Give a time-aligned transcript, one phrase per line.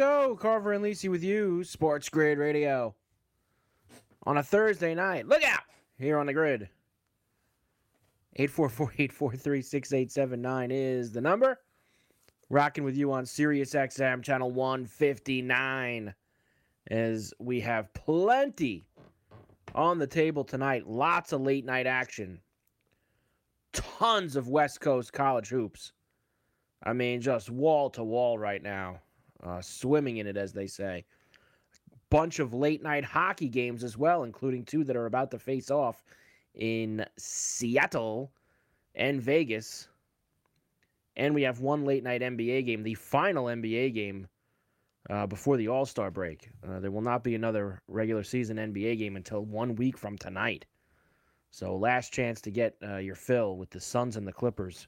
[0.00, 0.34] Go.
[0.34, 2.94] Carver and Lisi with you, Sports Grid Radio.
[4.22, 5.28] On a Thursday night.
[5.28, 5.60] Look out!
[5.98, 6.70] Here on the grid.
[8.38, 11.60] 844-843-6879 is the number.
[12.48, 16.14] Rocking with you on Sirius XM channel 159
[16.90, 18.86] as we have plenty
[19.74, 20.86] on the table tonight.
[20.86, 22.40] Lots of late night action.
[23.74, 25.92] Tons of West Coast college hoops.
[26.82, 29.00] I mean, just wall to wall right now.
[29.42, 31.04] Uh, swimming in it, as they say.
[32.10, 35.70] Bunch of late night hockey games as well, including two that are about to face
[35.70, 36.02] off
[36.54, 38.32] in Seattle
[38.94, 39.88] and Vegas.
[41.16, 44.26] And we have one late night NBA game, the final NBA game
[45.08, 46.50] uh, before the All Star break.
[46.66, 50.66] Uh, there will not be another regular season NBA game until one week from tonight.
[51.50, 54.86] So, last chance to get uh, your fill with the Suns and the Clippers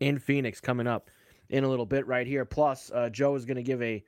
[0.00, 1.10] in Phoenix coming up
[1.54, 2.44] in a little bit right here.
[2.44, 4.02] Plus, uh, Joe is going to give a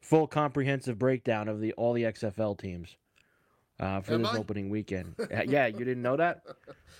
[0.00, 2.96] full comprehensive breakdown of the all the XFL teams
[3.78, 4.38] uh, for Am this I?
[4.38, 5.14] opening weekend.
[5.30, 6.42] Uh, yeah, you didn't know that?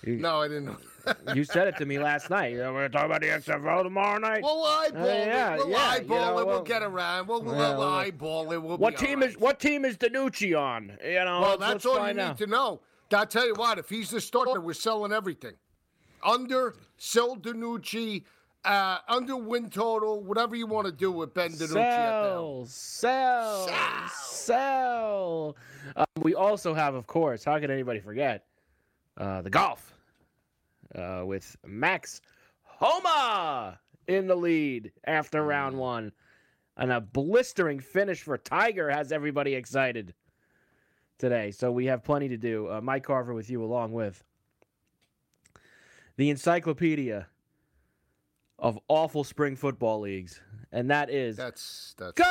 [0.03, 0.77] You, No, I didn't know.
[1.35, 2.53] you said it to me last night.
[2.53, 4.41] You know, we're going to talk about the XFL tomorrow night.
[4.41, 5.57] We'll eyeball yeah, it.
[5.57, 6.35] We'll yeah, you eyeball know, it.
[6.35, 7.27] We'll well- get around.
[7.27, 8.57] We'll, we'll, Well, eyeball it.
[8.57, 10.97] We'll what team all is what team is DiNucci on?
[11.03, 12.79] You know, Well, that's all you need to know.
[13.13, 13.77] I'll tell you what.
[13.77, 15.55] If he's the starter, we're selling everything.
[16.23, 18.23] Under Sil DiNucci,
[18.65, 22.65] uh, under win total, whatever you want to do with Ben the helm.
[22.65, 25.57] Sell, sell, sell.
[25.95, 28.45] Um, we also have, of course, how could anybody forget
[29.17, 29.93] uh, the golf
[30.95, 32.21] uh, with Max
[32.63, 36.11] Homa in the lead after round one.
[36.77, 40.13] And a blistering finish for Tiger has everybody excited
[41.17, 41.51] today.
[41.51, 42.69] So we have plenty to do.
[42.69, 44.23] Uh, Mike Carver with you, along with
[46.17, 47.27] the encyclopedia
[48.61, 50.39] of awful spring football leagues.
[50.71, 52.13] And that is That's that's.
[52.13, 52.23] Go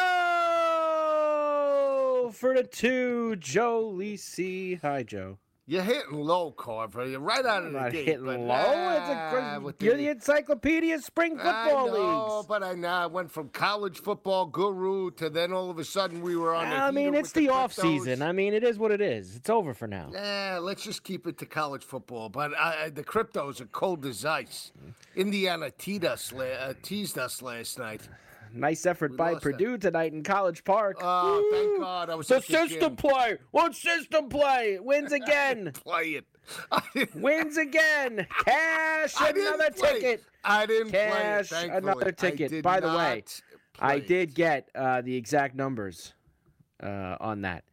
[2.32, 4.80] for the two, Joe Lisi.
[4.80, 5.36] Hi, Joe.
[5.66, 7.06] You're hitting low, Carver.
[7.06, 8.06] You're right out of the not gate.
[8.06, 8.34] hitting low.
[8.36, 12.46] It's a you're the encyclopedia of spring I football know, leagues.
[12.48, 16.22] but I know I went from college football guru to then all of a sudden
[16.22, 16.70] we were on.
[16.70, 17.82] the I mean, it's with the off cryptos.
[17.82, 18.22] season.
[18.22, 19.36] I mean, it is what it is.
[19.36, 20.10] It's over for now.
[20.12, 22.28] Yeah, let's just keep it to college football.
[22.30, 24.72] But uh, the cryptos are cold as ice.
[25.14, 28.08] Indiana teased us, uh, teased us last night.
[28.52, 29.52] Nice effort by lost that.
[29.52, 30.98] Purdue tonight in College Park.
[31.00, 33.38] Oh, thank God, I was the system play.
[33.50, 34.78] What system play?
[34.80, 35.72] Wins again.
[35.84, 36.20] Play
[36.94, 37.14] it.
[37.14, 38.26] Wins again.
[38.44, 40.22] Cash another ticket.
[40.44, 41.70] I didn't Cash play it.
[41.70, 42.62] another ticket.
[42.62, 43.24] By the way,
[43.78, 46.14] I did get uh, the exact numbers
[46.82, 47.64] uh, on that.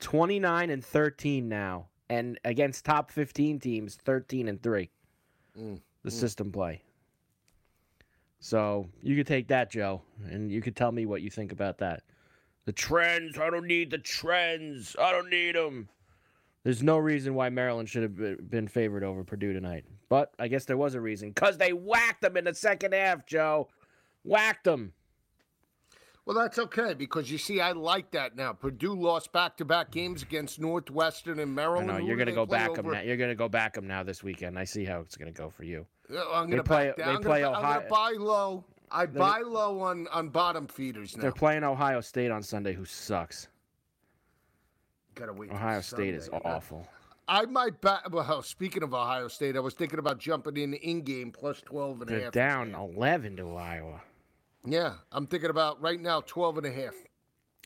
[0.00, 1.88] 29 and 13 now.
[2.08, 4.90] And against top 15 teams, 13 and 3.
[5.58, 6.82] Mm, The system play.
[8.44, 11.78] So you could take that, Joe, and you could tell me what you think about
[11.78, 12.02] that.
[12.66, 13.38] The trends.
[13.38, 14.94] I don't need the trends.
[15.00, 15.88] I don't need them.
[16.62, 19.86] There's no reason why Maryland should have been favored over Purdue tonight.
[20.10, 21.30] But I guess there was a reason.
[21.30, 23.70] Because they whacked them in the second half, Joe.
[24.24, 24.92] Whacked them.
[26.26, 28.52] Well, that's okay because you see, I like that now.
[28.52, 31.90] Purdue lost back-to-back games against Northwestern and Maryland.
[31.90, 33.00] Who you're gonna go play back them now.
[33.00, 34.58] You're gonna go back them now this weekend.
[34.58, 35.86] I see how it's gonna go for you.
[36.10, 37.06] Yeah, I'm They gonna play- back down.
[37.08, 38.64] they I'm play gonna, I'm buy low.
[38.90, 41.22] I buy low on on bottom feeders now.
[41.22, 43.48] They're playing Ohio State on Sunday, who sucks.
[45.14, 45.50] Gotta wait.
[45.52, 46.86] Ohio State is awful.
[47.26, 48.10] I might bet.
[48.10, 52.02] Well, speaking of Ohio State, I was thinking about jumping in in game plus 12
[52.02, 52.32] and They're half.
[52.32, 54.02] down 11 to Iowa.
[54.66, 56.94] Yeah, I'm thinking about right now 12 and a half.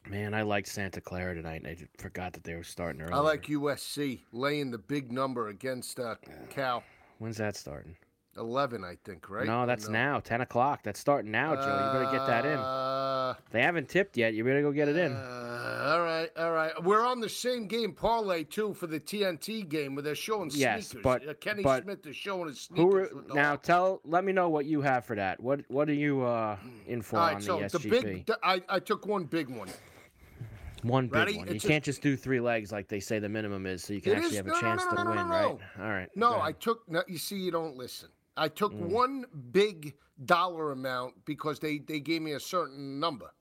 [0.09, 3.13] Man, I liked Santa Clara tonight, and I forgot that they were starting early.
[3.13, 6.15] I like USC laying the big number against uh,
[6.51, 6.85] Cal.
[7.19, 7.97] When's that starting?
[8.39, 9.47] 11, I think, right?
[9.47, 10.81] No, that's now, 10 o'clock.
[10.83, 11.61] That's starting now, Joe.
[11.63, 12.59] You better get that in.
[12.59, 14.33] Uh, They haven't tipped yet.
[14.35, 15.13] You better go get it in.
[15.13, 16.73] uh, all right, all right.
[16.83, 20.89] We're on the same game parlay too for the TNT game where they're showing Yes,
[20.89, 21.03] sneakers.
[21.03, 23.13] but- uh, Kenny but Smith is showing his Who sneakers.
[23.31, 23.57] are, now?
[23.57, 24.01] Tell.
[24.05, 25.41] Let me know what you have for that.
[25.41, 26.57] What What are you uh,
[26.87, 27.83] in for All on right, the so SGP?
[27.83, 29.69] the big, the, I, I took one big one.
[30.83, 31.37] one big ready?
[31.37, 31.49] one.
[31.49, 33.93] You It's a- can't just do three legs like they say the minimum is, so
[33.93, 35.25] you can actually is- have a no, no, chance no, to no, no, win, no,
[35.35, 35.59] right?
[35.81, 36.09] All right.
[36.15, 36.53] No, I.
[36.53, 36.89] Took.
[36.89, 38.09] No, you see, you don't listen.
[38.39, 39.95] I took one big
[40.25, 43.35] dollar amount because they they gave me a certain number.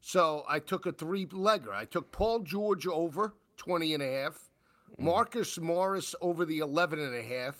[0.00, 1.72] So I took a three legger.
[1.72, 4.50] I took Paul George over 20 and a half,
[4.98, 5.04] Mm.
[5.04, 7.56] Marcus Morris over the 11 and a half,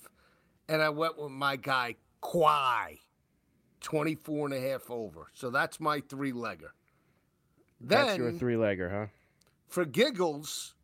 [0.69, 2.99] and I went with my guy Kawhi
[3.81, 5.29] 24 and a half over.
[5.33, 6.71] So that's my three legger.
[7.81, 9.07] Then That's your three legger, huh?
[9.69, 10.75] for giggles,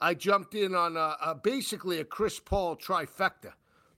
[0.00, 3.52] I jumped in on a, a, basically a Chris Paul trifecta.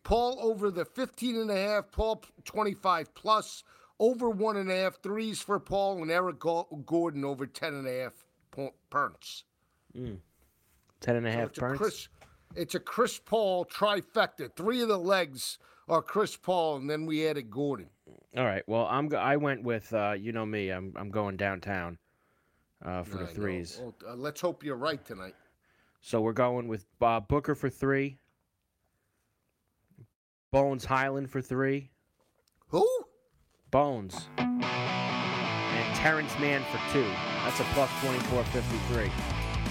[0.07, 3.65] Paul over the 15 and a half, Paul 25 plus,
[3.99, 8.03] over one and a half threes for Paul, and Eric Gordon over 10 and a
[8.05, 8.13] half
[8.53, 9.43] po- points.
[11.01, 11.61] Ten and a So half it's a.
[11.77, 12.09] Chris,
[12.55, 14.55] it's a Chris Paul trifecta.
[14.55, 15.59] Three of the legs
[15.89, 17.89] are Chris Paul, and then we added Gordon.
[18.37, 18.63] All right.
[18.69, 19.13] Well, I'm.
[19.13, 19.93] I went with.
[19.93, 20.71] Uh, you know me.
[20.71, 20.93] I'm.
[20.97, 21.99] I'm going downtown.
[22.85, 23.81] Uh, for the threes.
[23.83, 25.35] Well, uh, let's hope you're right tonight.
[26.01, 28.19] So we're going with Bob Booker for three.
[30.53, 31.91] Bones Hyland for three.
[32.69, 32.89] Who?
[33.71, 34.29] Bones.
[34.39, 37.07] And Terance Mann for two.
[37.45, 39.11] That's a plus 24.53.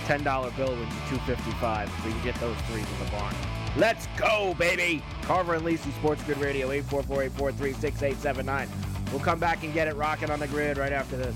[0.06, 0.24] $10
[0.56, 3.33] bill wins you 255 so you can get those threes in the barn.
[3.77, 5.04] Let's go, baby!
[5.24, 8.69] Carver and Lisi, Sports Grid Radio, 844-843-6879.
[9.12, 11.36] We'll come back and get it rocking on the grid right after this.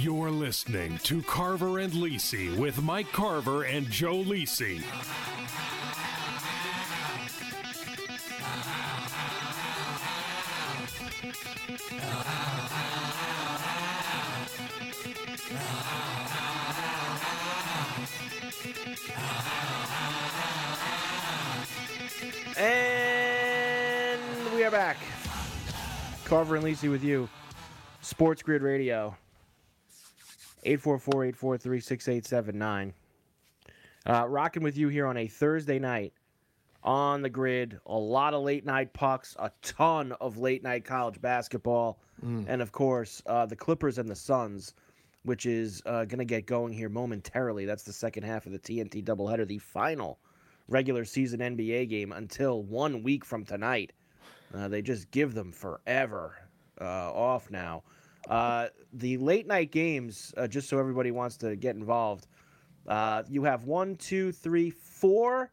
[0.00, 4.80] You're listening to Carver and Lisi with Mike Carver and Joe Lisi.
[22.56, 24.96] And we are back.
[26.24, 27.28] Carver and Lisi with you.
[28.00, 29.16] Sports Grid Radio.
[30.76, 32.92] 844-843-6879.
[34.06, 36.12] Uh, rocking with you here on a Thursday night
[36.82, 37.78] on the grid.
[37.86, 41.98] A lot of late night pucks, a ton of late night college basketball,
[42.48, 44.74] and of course uh, the Clippers and the Suns,
[45.24, 47.66] which is uh, going to get going here momentarily.
[47.66, 50.18] That's the second half of the TNT doubleheader, the final
[50.68, 53.92] regular season NBA game until one week from tonight.
[54.54, 56.36] Uh, they just give them forever
[56.80, 57.82] uh, off now.
[58.28, 62.26] Uh, the late night games, uh, just so everybody wants to get involved,
[62.86, 65.50] uh, you have one, two, three, four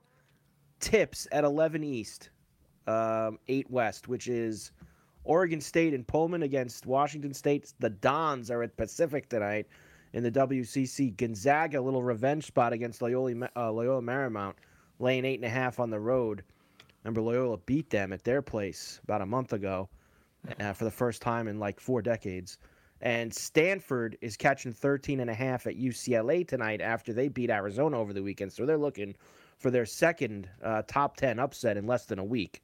[0.80, 2.30] tips at 11 East,
[2.88, 4.72] um, 8 West, which is
[5.24, 7.74] Oregon State and Pullman against Washington State.
[7.80, 9.68] The Dons are at Pacific tonight
[10.14, 11.16] in the WCC.
[11.16, 14.56] Gonzaga, little revenge spot against Loyola, uh, Loyola Marymount,
[15.00, 16.44] laying eight and a half on the road.
[17.04, 19.90] Remember, Loyola beat them at their place about a month ago
[20.60, 22.58] uh, for the first time in like four decades.
[23.02, 28.00] And Stanford is catching 13 and a half at UCLA tonight after they beat Arizona
[28.00, 28.54] over the weekend.
[28.54, 29.16] So they're looking
[29.58, 32.62] for their second uh, top 10 upset in less than a week.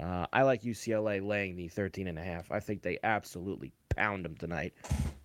[0.00, 2.50] Uh, I like UCLA laying the 13 and a half.
[2.50, 4.74] I think they absolutely pound them tonight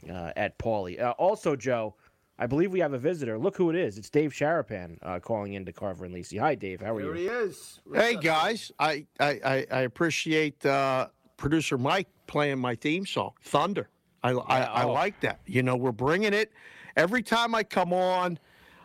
[0.10, 1.00] uh, at Pauley.
[1.02, 1.96] Uh, also, Joe,
[2.38, 3.38] I believe we have a visitor.
[3.40, 3.98] Look who it is.
[3.98, 6.40] It's Dave Sharapan uh, calling into Carver and Lisi.
[6.40, 6.82] Hi, Dave.
[6.82, 7.22] How are There you?
[7.22, 7.80] he is.
[7.94, 11.08] Hey guys, I I, I, I appreciate uh,
[11.40, 13.90] producer Mike playing my theme song, Thunder.
[14.22, 15.40] I I, I like that.
[15.48, 16.52] You know, we're bringing it
[16.96, 18.38] every time I come on.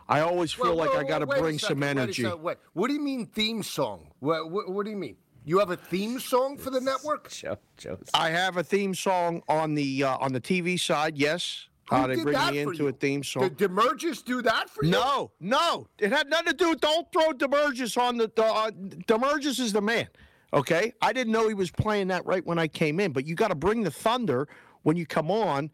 [0.07, 2.23] I always feel Wait, like wait, I got to wait bring second, some wait energy.
[2.23, 4.07] second, Wait, what do you mean theme song?
[4.19, 5.17] What, what, what do you mean?
[5.45, 7.29] You have a theme song for the network?
[7.29, 8.09] Joe, Joe's.
[8.13, 11.17] I have a theme song on the uh, on the TV side.
[11.17, 12.87] Yes, Who uh, they did bring that me into you?
[12.87, 13.49] a theme song.
[13.49, 14.91] Did Demergis do that for you?
[14.91, 16.69] No, no, it had nothing to do.
[16.69, 18.31] with Don't throw Demergis on the.
[18.35, 20.07] the uh, Demergis is the man.
[20.55, 23.11] Okay, I didn't know he was playing that right when I came in.
[23.11, 24.47] But you got to bring the thunder
[24.83, 25.69] when you come on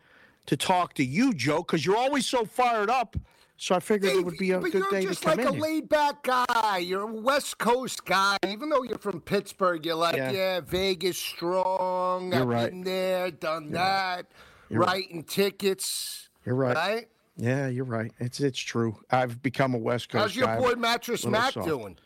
[0.47, 3.15] to talk to you, Joe, because you're always so fired up.
[3.57, 5.41] So I figured it would be a but good you're day to just come like
[5.41, 5.47] in.
[5.47, 5.61] a here.
[5.61, 6.79] laid back guy.
[6.79, 8.37] You're a West Coast guy.
[8.47, 10.31] Even though you're from Pittsburgh, you're like, Yeah.
[10.31, 12.31] yeah, Vegas strong.
[12.33, 12.69] You're I've right.
[12.71, 14.31] been there, done that.
[14.71, 16.29] Writing tickets.
[16.43, 16.75] You're right.
[16.75, 17.07] Right?
[17.37, 18.11] Yeah, you're right.
[18.19, 18.97] It's it's true.
[19.11, 20.57] I've become a West Coast How's your guy.
[20.59, 21.67] boy Mattress Mack soft.
[21.67, 21.97] doing?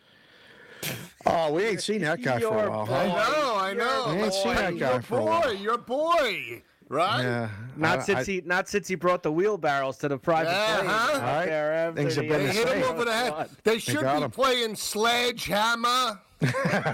[1.27, 2.93] Oh, we ain't seen that guy for a while, boy.
[2.93, 3.41] I huh?
[3.41, 4.15] know, I know.
[4.15, 5.41] We ain't seen that guy your for a while.
[5.41, 5.55] boy, while.
[5.55, 6.61] your boy.
[6.87, 7.21] Right?
[7.23, 10.51] Yeah, Not I- since I- he, not since he brought the wheelbarrows to the private
[10.51, 10.87] Yeah, plane.
[10.89, 10.93] huh?
[11.17, 11.45] out Right.
[11.47, 13.49] there Things have the been They the hit him over the head.
[13.63, 14.29] They should got be him.
[14.31, 16.19] playing Sledgehammer.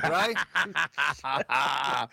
[0.08, 0.36] right?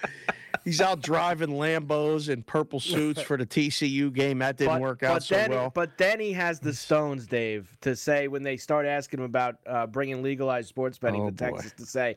[0.68, 4.38] He's out driving Lambos in purple suits for the TCU game.
[4.40, 5.70] That didn't work out but so then, well.
[5.74, 9.56] But then he has the stones, Dave, to say when they start asking him about
[9.66, 11.50] uh, bringing legalized sports betting Oh, to boy.
[11.52, 12.16] Texas, to say,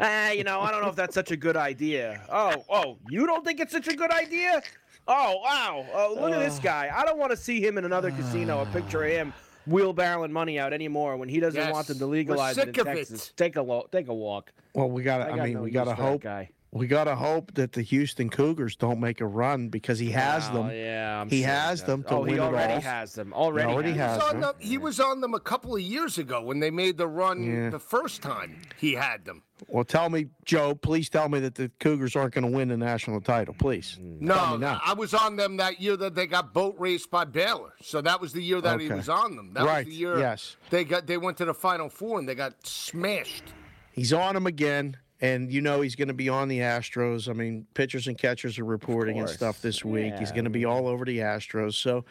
[0.00, 2.20] ah, you know, I don't know if that's such a good idea.
[2.28, 4.62] Oh, oh, you don't think it's such a good idea?
[5.06, 5.86] Oh, wow.
[5.94, 6.90] Oh, look at this guy.
[6.94, 8.62] I don't want to see him in another casino.
[8.62, 9.32] A picture of him
[9.68, 11.72] wheelbarrowing money out anymore when he doesn't Yes.
[11.72, 12.94] want them to legalize it in sick of it.
[12.96, 13.32] Texas.
[13.36, 14.52] Take a lo- take a walk.
[14.74, 15.32] well, we got to.
[15.32, 16.20] I got mean, no we got to for that hope.
[16.22, 16.50] guy.
[16.74, 20.48] We got to hope that the Houston Cougars don't make a run because he has
[20.50, 20.70] Oh, them.
[20.74, 21.86] yeah, I'm he sure has does.
[21.86, 22.80] them to oh, win he it already all.
[22.80, 23.34] has them.
[23.34, 24.40] Already, already He has was, on them.
[24.40, 27.42] them, he was on them a couple of years ago when they made the run
[27.44, 27.68] Yeah.
[27.68, 29.42] the first time he had them.
[29.68, 30.74] Well, tell me, Joe.
[30.74, 33.54] Please tell me that the Cougars aren't going to win the national title.
[33.58, 33.98] Please.
[34.00, 34.22] Mm.
[34.22, 34.80] No.
[34.82, 37.74] I was on them that year that they got boat raced by Baylor.
[37.82, 39.52] So that was the year that he was on them.
[39.52, 40.56] That Right, was the year yes.
[40.70, 43.44] they got they went to the final four and they got smashed.
[43.92, 47.28] He's on them again, and you know he's going to be on the Astros.
[47.28, 50.14] I mean, pitchers and catchers are reporting and stuff this week.
[50.18, 51.74] He's going to be all over the Astros.
[51.74, 52.04] So,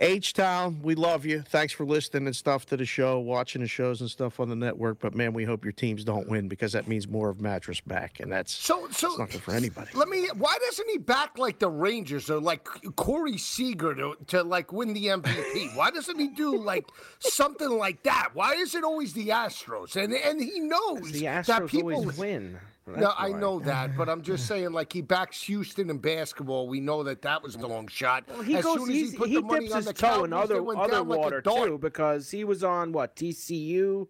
[0.00, 1.42] H Town, we love you.
[1.42, 4.54] Thanks for listening and stuff to the show, watching the shows and stuff on the
[4.54, 5.00] network.
[5.00, 8.20] But man, we hope your teams don't win because that means more of Mattress Mack,
[8.20, 9.90] and that's So so not good for anybody.
[9.94, 10.28] Let me.
[10.36, 12.64] Why doesn't he back like the Rangers or like
[12.94, 15.74] Corey Seager to, to like win the MVP?
[15.74, 16.86] Why doesn't he do like
[17.18, 18.30] something like that?
[18.34, 19.96] Why is it always the Astros?
[19.96, 21.94] And and he knows The that Astros people.
[21.94, 22.58] always win.
[22.96, 26.68] No, That's I know that, but I'm just saying, like he backs Houston in basketball.
[26.68, 28.24] We know that that was the long shot.
[28.28, 28.76] Well, he as goes.
[28.78, 30.80] soon as he put he the money dips on his the toe in other went
[30.80, 34.06] other down like water too because he was on what TCU.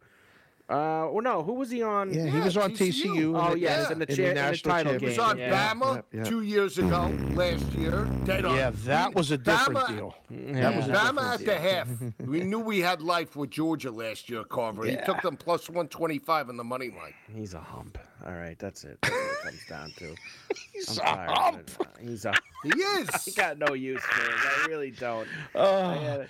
[0.70, 2.12] Uh, well, no, who was he on?
[2.12, 3.06] Yeah, he was on TCU.
[3.06, 3.40] TCU.
[3.42, 5.06] Oh, in the- yes, yeah, in the, in cha- the in the national title He
[5.06, 5.72] was on yeah.
[5.74, 6.26] Bama Yep, yep.
[6.26, 8.04] two years ago, last year.
[8.24, 8.54] Dead on.
[8.54, 10.14] Yeah, that was a different Bama- deal.
[10.30, 11.88] That was a Bama at the half.
[12.20, 14.84] we knew we had life with Georgia last year, Carver.
[14.84, 17.14] He took them plus 125 on the money line.
[17.34, 17.96] He's a hump.
[18.28, 18.98] All right, that's it.
[19.02, 20.14] That's what it comes down to.
[20.74, 21.70] He's I'm a hump.
[22.00, 22.34] He's a.
[22.64, 23.08] He is.
[23.38, 24.36] I got no use for him.
[24.36, 25.28] I really don't.
[25.54, 26.24] I Oh.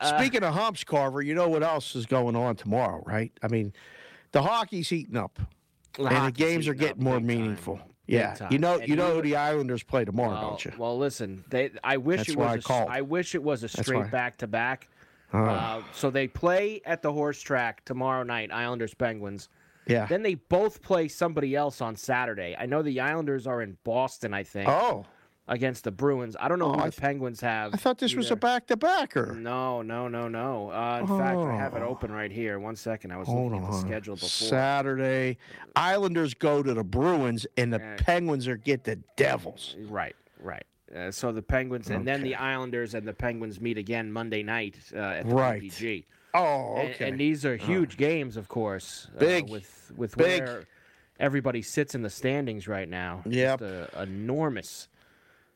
[0.00, 3.30] uh, Speaking of humps, Carver, you know what else is going on tomorrow, right?
[3.42, 3.74] I mean,
[4.32, 5.38] the hockey's heating up,
[5.98, 7.38] and the games are getting more big time.
[7.42, 7.80] meaningful.
[8.06, 10.72] Yeah, you know, And you know who the Islanders play tomorrow, well, don't you?
[10.78, 11.44] well, listen.
[11.50, 11.70] They.
[11.84, 12.66] I wish That's it why I was.
[12.70, 12.72] a.
[12.88, 14.88] I wish it was a straight back to back.
[15.32, 18.50] Uh, So they play at the horse track tomorrow night.
[18.50, 19.48] Islanders Penguins.
[19.86, 20.06] Yeah.
[20.06, 22.56] Then they both play somebody else on Saturday.
[22.58, 24.34] I know the Islanders are in Boston.
[24.34, 24.68] I think.
[24.68, 25.06] oh,
[25.48, 26.34] against the Bruins.
[26.40, 27.72] I don't know Oh, who I the th- Penguins have.
[27.72, 29.32] I thought this was a back to backer.
[29.38, 30.72] No, no, no, no.
[30.72, 31.90] Uh, in fact, I have it Oh.
[31.90, 32.58] open right here.
[32.58, 33.12] One second.
[33.12, 34.28] I was Hold looking at the schedule before.
[34.28, 35.38] Saturday,
[35.76, 39.76] Islanders go to the Bruins, and the Uh, Penguins are get the Devils.
[39.88, 40.64] Right, right.
[40.94, 44.76] Uh, so the Penguins and then the Islanders and the Penguins meet again Monday night
[44.94, 45.62] uh, at the Right.
[45.62, 46.04] PPG.
[46.36, 47.08] Oh, okay.
[47.08, 49.08] And, these are huge games, of course.
[49.16, 49.48] uh, Big.
[49.50, 50.42] with with Big.
[50.42, 50.64] where
[51.18, 53.22] everybody sits in the standings right now.
[53.26, 54.88] Yeah, uh, enormous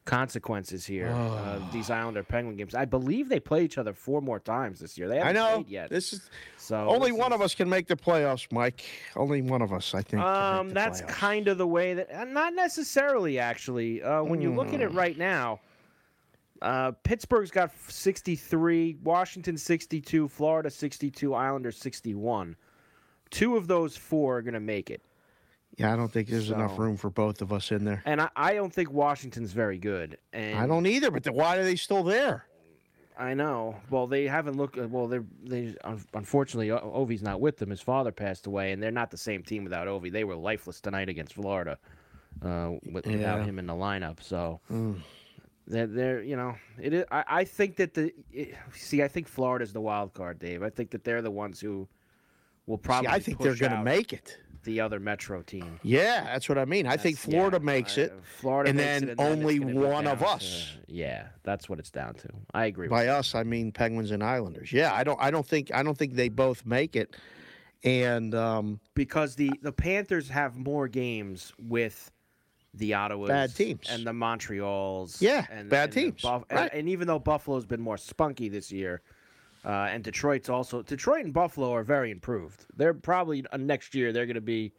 [0.07, 1.09] consequences here.
[1.09, 2.75] uh, these Islander Penguin games.
[2.75, 5.09] I believe they play each other four more times this year.
[5.09, 5.55] They I haven't know.
[5.57, 5.91] played yet.
[5.91, 8.83] This is so only one is- of us can make the playoffs, Mike.
[9.15, 10.23] Only one of us, I think.
[10.23, 11.09] Um, that's playoffs.
[11.09, 14.03] kind of the way that, uh, not necessarily actually.
[14.03, 14.77] Uh, when you look Hmm.
[14.77, 15.61] at it right now,
[16.63, 22.57] uh, Pittsburgh's got 63, Washington 62, Florida 62, Islanders 61.
[23.31, 25.03] Two of those four are going to make it.
[25.79, 28.03] Yeah, I don't think there's enough room for both of us in there.
[28.05, 30.19] And I, I don't think Washington's very good.
[30.33, 32.45] And I don't either, but then why are they still there?
[33.17, 33.77] I know.
[33.91, 34.79] Well, they haven't looked.
[34.79, 35.75] uh, Well, they're they.
[35.85, 37.71] un- Unfortunately, Ovi's not with them.
[37.71, 40.11] His father passed away, and they're not the same team without Ovi.
[40.11, 41.79] They were lifeless tonight against Florida,
[42.43, 43.45] uh, without Yeah.
[43.45, 44.23] him in the lineup.
[44.23, 45.01] So Mm.
[45.67, 47.05] They're, they're you know it is.
[47.11, 49.03] I, I think that the it, see.
[49.03, 50.63] I think Florida's the wild card, Dave.
[50.63, 51.89] I think that they're the ones who
[52.67, 53.09] will See, probably.
[53.09, 54.39] I think they're going to make it.
[54.65, 55.79] the other Metro team.
[55.83, 56.87] Yeah, that's what I mean.
[56.87, 59.27] I think That's- yeah, Florida makes I- it, Florida and makes then it, and then
[59.33, 60.77] only one of us.
[60.87, 62.29] to- yeah, that's what it's down to.
[62.53, 62.85] I agree.
[62.85, 64.73] with By us, I mean Penguins and Islanders.
[64.73, 65.19] Yeah, I don't.
[65.21, 65.71] I don't think.
[65.75, 67.17] I don't think they both make it.
[67.85, 72.11] And um, because the the Panthers have more games with
[72.75, 73.89] the Ottawas, Bad teams.
[73.91, 75.21] and the Montreals.
[75.21, 76.23] Yeah, and, bad and teams.
[76.23, 76.71] Buff- and- Right.
[76.73, 79.03] and, even though Buffalo's been more spunky this year,
[79.65, 82.65] uh, and Detroit's also Detroit and Buffalo are very improved.
[82.77, 84.71] They're probably uh, next year they're going to be in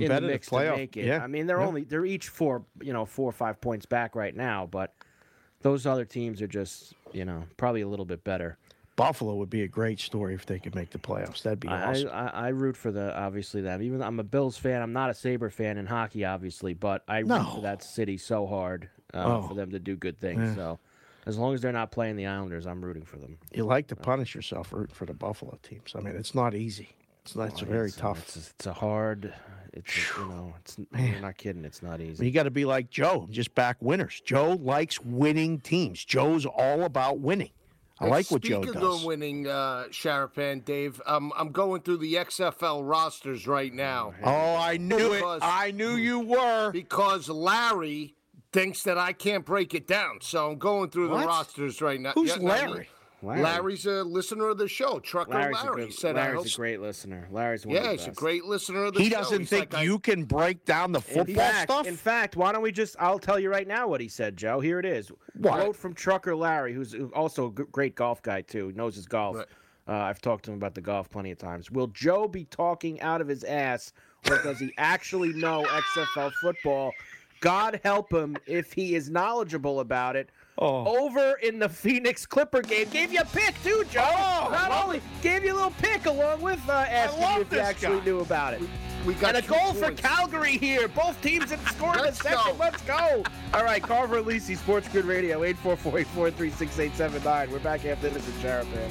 [0.00, 0.72] the competitive mix playoff.
[0.72, 1.06] to make it.
[1.06, 1.66] Yeah, I mean they're yeah.
[1.66, 4.92] only they're each four you know four or five points back right now, but
[5.62, 8.58] those other teams are just you know probably a little bit better.
[8.96, 11.42] Buffalo would be a great story if they could make the playoffs.
[11.42, 12.10] That'd be I, awesome.
[12.12, 13.82] I, I root for the obviously them.
[13.82, 17.02] Even though I'm a Bills fan, I'm not a Saber fan in hockey, obviously, but
[17.08, 17.52] I root No.
[17.56, 19.48] for that city so hard uh, Oh.
[19.48, 20.40] for them to do good things.
[20.40, 20.54] Yeah.
[20.54, 20.78] So
[21.26, 23.38] as long as they're not playing the Islanders, I'm rooting for them.
[23.52, 25.92] you like to punish yourself rooting for the Buffalo teams.
[25.96, 26.90] I mean, it's not easy.
[27.24, 27.48] It's not.
[27.48, 28.18] It's Oh, very it's, tough.
[28.36, 29.32] It's, it's a hard.
[29.72, 30.54] It's you know.
[30.60, 31.10] It's man.
[31.12, 31.64] you're not kidding.
[31.64, 32.24] It's not easy.
[32.26, 34.20] You got to be like Joe, just back winners.
[34.24, 36.04] Joe likes winning teams.
[36.04, 37.50] Joe's all about winning.
[38.00, 38.70] I And like what Joe does.
[38.72, 44.14] Speaking of winning, uh, Sharapan, Dave, um, I'm going through the XFL rosters right now
[44.22, 45.18] Oh, I knew it.
[45.18, 46.70] Because- I knew you were.
[46.72, 48.16] because Larry
[48.52, 50.18] thinks that I can't break it down.
[50.22, 51.20] So I'm going through What?
[51.20, 52.12] the rosters right now.
[52.14, 52.88] Who's Yeah, Larry?
[53.24, 53.42] Larry.
[53.42, 54.98] Larry's a listener of the show.
[55.00, 57.26] Trucker Larry's, Larry a, good, said I Larry's host- a great listener.
[57.30, 59.16] Larry's one Yeah, of the he's a great listener of the He show.
[59.16, 61.86] He doesn't He's think like, I- you can break down the In football fact, stuff.
[61.86, 62.96] in fact, why don't we just?
[62.98, 64.60] I'll tell you right now what he said, Joe.
[64.60, 65.10] Here it is.
[65.34, 65.60] What?
[65.60, 68.72] Quote from Trucker Larry, who's also a g- great golf guy too.
[68.76, 69.36] Knows his golf.
[69.36, 69.46] Right.
[69.86, 71.70] Uh, I've talked to him about the golf plenty of times.
[71.70, 73.92] Will Joe be talking out of his ass,
[74.30, 76.92] or does he actually know XFL football?
[77.40, 80.30] God help him if he is knowledgeable about it.
[80.56, 81.04] Oh.
[81.04, 84.02] Over in the Phoenix Clipper game, gave you a pick too, Joe.
[84.04, 87.98] Oh, Not only gave you a little pick along with uh, asking if you actually
[87.98, 88.04] guy.
[88.04, 88.62] knew about it.
[89.04, 89.90] we got And a goal for.
[89.92, 90.86] Calgary here.
[90.86, 92.52] Both teams have scored in the second.
[92.52, 92.56] go.
[92.60, 93.24] Let's go.
[93.52, 97.50] All right, Carver Lisi, Sports Grid Radio, 844-843-6879.
[97.50, 98.90] We're back after this in Sharapan.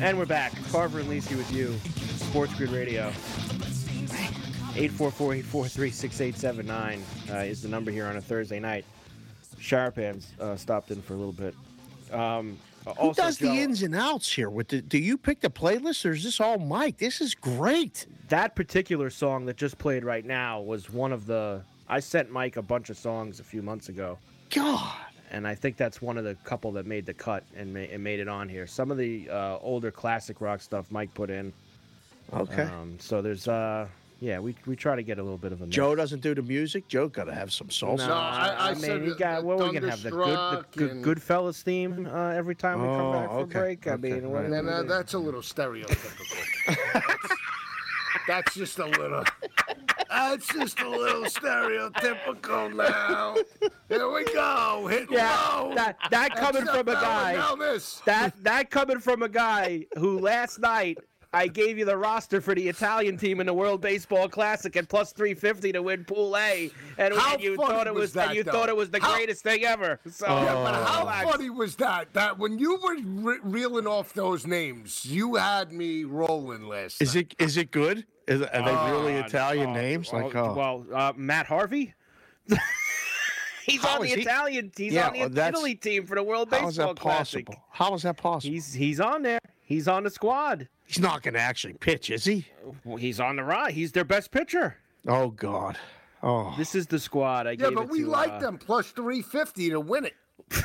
[0.00, 0.52] And we're back.
[0.70, 1.74] Carver and Lisi with you.
[2.16, 3.10] Sports Grid Radio.
[4.74, 6.98] 844-843-6879
[7.30, 8.84] uh, is the number here on a Thursday night.
[9.58, 11.54] Sharpans uh, stopped in for a little bit.
[12.12, 12.58] Um,
[12.98, 14.50] Who does Joe, the ins and outs here?
[14.50, 16.98] With the, do you pick the playlist or is this all Mike?
[16.98, 18.06] This is great.
[18.28, 21.62] that particular song that just played right now was one of the.
[21.88, 24.18] I sent Mike a bunch of songs a few months ago,
[24.50, 24.96] God.
[25.34, 28.02] And I think that's one of the couple that made the cut and, ma- and
[28.02, 28.66] made it on here.
[28.68, 31.52] Some of the uh, older classic rock stuff Mike put in.
[32.32, 32.62] Okay.
[32.62, 33.88] Um, so there's, uh,
[34.20, 35.74] yeah, we, we try to get a little bit of a mix.
[35.74, 36.86] Joe doesn't do the music.
[36.86, 38.06] Joe got to have some salsa.
[38.06, 40.10] No, I- I I, mean, said we the- got the what we gonna have the
[40.10, 43.34] good, the Thunderstruck good and- Goodfellas theme uh, every time we come Oh, back for
[43.40, 43.86] okay, break.
[43.88, 44.52] I okay, mean, what, right.
[44.52, 46.76] And uh, that's a little stereotypical.
[46.94, 47.34] that's,
[48.28, 49.24] that's just a little.
[50.14, 53.34] Uh, That's just a little stereotypical now.
[53.88, 54.86] Here we go.
[54.90, 55.74] Hit yeah, low.
[55.74, 57.56] that that coming from a guy Now
[58.06, 60.98] that that coming from a guy who last night
[61.32, 64.88] I gave you the roster for the Italian team in the World Baseball Classic at
[64.88, 68.00] plus three fifty to win Pool A, and, How and you funny thought it was
[68.02, 68.52] was, that, and you though?
[68.52, 69.98] thought it was the How- greatest thing ever.
[70.08, 71.30] So Yeah, but how relax.
[71.30, 72.12] funny was that?
[72.12, 77.16] That when you were re- reeling off those names, you had me rolling last Is
[77.16, 77.34] night.
[77.38, 78.06] it is it good?
[78.26, 80.12] Is, are they really Oh, Italian oh, names?
[80.12, 81.94] Like, oh, well, uh, Matt Harvey.
[83.66, 84.72] he's How on the is he- Italian.
[84.76, 87.46] He's Yeah, on the well, Italy team for the World Baseball how is that Classic.
[87.46, 87.64] possible?
[87.70, 88.52] How is that possible?
[88.54, 89.38] He's he's on there.
[89.62, 90.68] He's on the squad.
[90.86, 92.46] He's not going to actually pitch, is he?
[92.84, 93.72] Well, he's on the ride.
[93.72, 94.76] He's their best pitcher.
[95.06, 95.78] Oh God.
[96.22, 97.46] Oh, This is the squad.
[97.46, 100.04] I yeah, gave but it we to, like uh, them plus three fifty to win
[100.06, 100.14] it.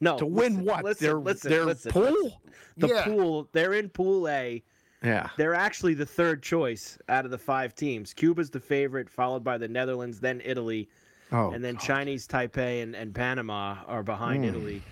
[0.00, 0.84] No, to win listen, what?
[0.84, 2.10] Listen, their listen, their listen, pool?
[2.10, 2.32] listen.
[2.76, 3.04] The Yeah.
[3.04, 3.48] pool.
[3.52, 4.60] They're in Pool A.
[5.02, 5.28] Yeah.
[5.36, 8.14] They're actually the third choice out of the five teams.
[8.14, 10.88] Cuba's the favorite, followed by the Netherlands, then Italy,
[11.34, 14.82] Oh, and then Chinese Taipei and, and Panama are behind Italy.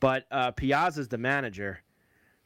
[0.00, 1.80] But uh, Piazza's the manager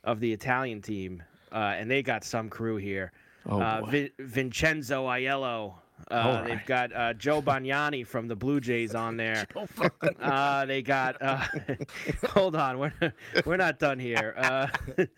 [0.05, 3.11] of the Italian team, uh, and they got some crew here.
[3.49, 5.73] Oh, uh, Vincenzo Aiello.
[6.11, 9.47] Uh, All They've got uh, Joe Biagini from the Blue Jays on there.
[10.21, 11.17] Uh, they got.
[11.21, 11.43] Uh,
[12.29, 12.93] hold on, we're
[13.47, 14.69] we're not done here.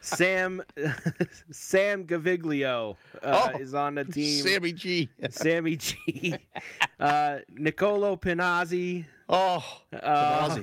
[0.00, 0.62] Uh, Sam
[1.50, 4.42] Sam Gaviglio uh, Oh, is on the team.
[4.42, 5.08] Sammy G.
[5.30, 6.34] Sammy G.
[7.00, 9.04] Uh, Nicolo Pinazzi.
[9.28, 10.60] Oh, Uh,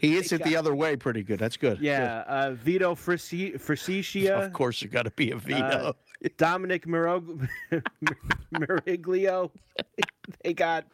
[0.00, 1.38] he hits it the other way pretty good.
[1.38, 1.80] That's good.
[1.80, 3.60] yeah, uh, Vito Frisi- Good.
[3.62, 4.44] Frisicia.
[4.46, 5.58] Of course, you got to be a Vito.
[5.60, 5.92] Uh,
[6.36, 7.48] Dominic Mirog-
[8.54, 9.50] Miriglio.
[10.44, 10.84] they got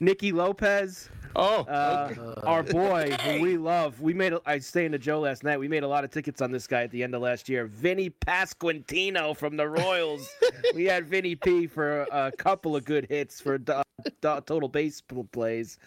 [0.00, 1.08] Nikki Lopez.
[1.36, 4.00] Oh, Uh, our boy, who we love.
[4.00, 4.32] We made.
[4.32, 5.58] A, I was saying to Joe last night.
[5.58, 7.66] We made a lot of tickets on this guy at the end of last year.
[7.66, 10.28] Vinny Pasquantino from the Royals.
[10.74, 15.78] we had Vinny P for a couple of good hits for uh, total baseball plays.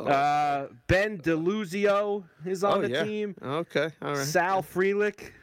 [0.00, 3.04] Uh, ben DeLuzio is on oh the yeah.
[3.04, 3.34] team.
[3.42, 4.26] Okay, all right.
[4.26, 5.32] Sal Frelick.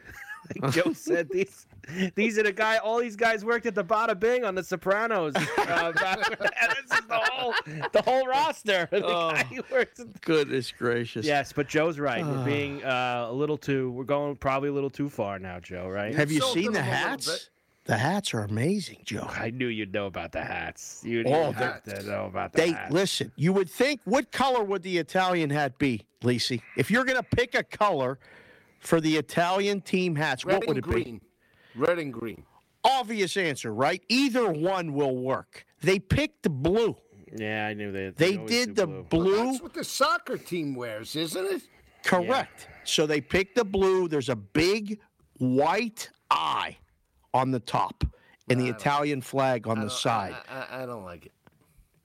[0.62, 1.68] Like Joe said, these
[2.16, 2.78] these are the guy.
[2.78, 5.34] All these guys worked at the Bada Bing on The Sopranos.
[5.36, 7.54] Uh, this is the whole
[7.92, 8.88] the whole roster.
[8.92, 11.26] The guy who works at Goodness gracious.
[11.26, 12.26] Yes, but Joe's right.
[12.26, 13.92] We're being uh, a little too.
[13.92, 15.90] We're going probably a little too far now, Joe.
[15.90, 16.16] Right?
[16.16, 17.50] Have you Sold seen the hats?
[17.86, 19.28] The hats are amazing, Joe.
[19.30, 21.02] I knew you'd know about the hats.
[21.04, 21.94] You Oh, need hats.
[21.94, 22.94] to know about the They hats.
[22.94, 23.32] listen.
[23.36, 26.62] You would think what color would the Italian hat be, Lisi?
[26.78, 28.20] If you're going to pick a color
[28.80, 31.20] for the Italian team hats, Red what would it green.
[31.76, 32.44] Red and green.
[32.84, 34.04] Obvious answer, right?
[34.10, 35.66] Either one will work.
[35.82, 36.98] They picked the blue.
[37.36, 38.18] Yeah, I knew that.
[38.18, 39.04] They always did the blue.
[39.10, 39.46] blue.
[39.46, 41.62] That's what the soccer team wears, isn't it?
[42.04, 42.68] Correct.
[42.84, 44.08] So they picked the blue.
[44.08, 45.00] There's a big
[45.38, 46.78] white eye
[47.34, 48.04] on the top
[48.50, 50.36] and the Italian flag on the side.
[50.50, 51.32] I, I, I don't like it.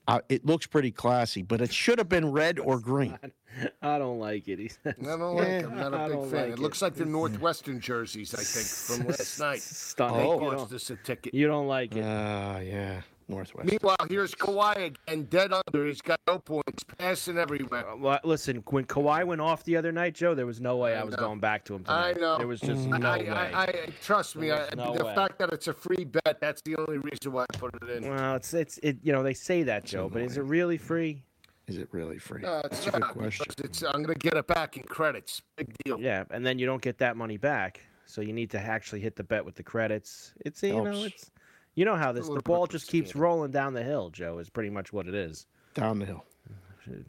[0.09, 3.17] Uh, it looks pretty classy, but it should have been red or green.
[3.81, 4.57] I don't like it.
[4.59, 4.95] He says.
[5.01, 5.65] I don't like it.
[5.65, 6.41] I'm not I a big fan.
[6.41, 9.61] like it looks like the Northwestern jerseys, I think, from last night.
[9.61, 10.17] Stunning.
[10.17, 11.33] They You, cost don't, a ticket.
[11.33, 12.03] you don't like it.
[12.03, 13.69] Ah, yeah, Northwest.
[13.69, 15.85] Meanwhile, here's Kawhi again, dead under.
[15.85, 17.87] He's got no points, passing everywhere.
[17.87, 20.95] Uh, well, listen, when Kawhi went off the other night, Joe, there was no way
[20.95, 21.85] I, I was going back to him.
[21.87, 22.37] I know.
[22.37, 23.01] There was just mm-hmm.
[23.01, 23.29] no I, way.
[23.29, 24.51] I, I, trust me.
[24.51, 25.15] I, no the way.
[25.15, 28.09] fact that it's a free bet, that's the only reason why I put it in.
[28.09, 28.97] well, it's it's it.
[29.03, 31.23] You know, they say that, Joe, but is it really free?
[31.69, 32.41] Is it really free?
[32.41, 33.45] No, it's That's a good not, question.
[33.63, 35.43] It's, I'm going to get it back in credits.
[35.55, 35.99] Big deal.
[35.99, 39.15] Yeah, and then you don't get that money back, so you need to actually hit
[39.15, 40.33] the bet with the credits.
[40.43, 41.29] It's you know, it's
[41.79, 44.09] you know how this the ball bit of a just keeps rolling down the hill,
[44.09, 44.37] Joe.
[44.39, 45.47] Is pretty much what it is.
[45.75, 46.25] Down the hill.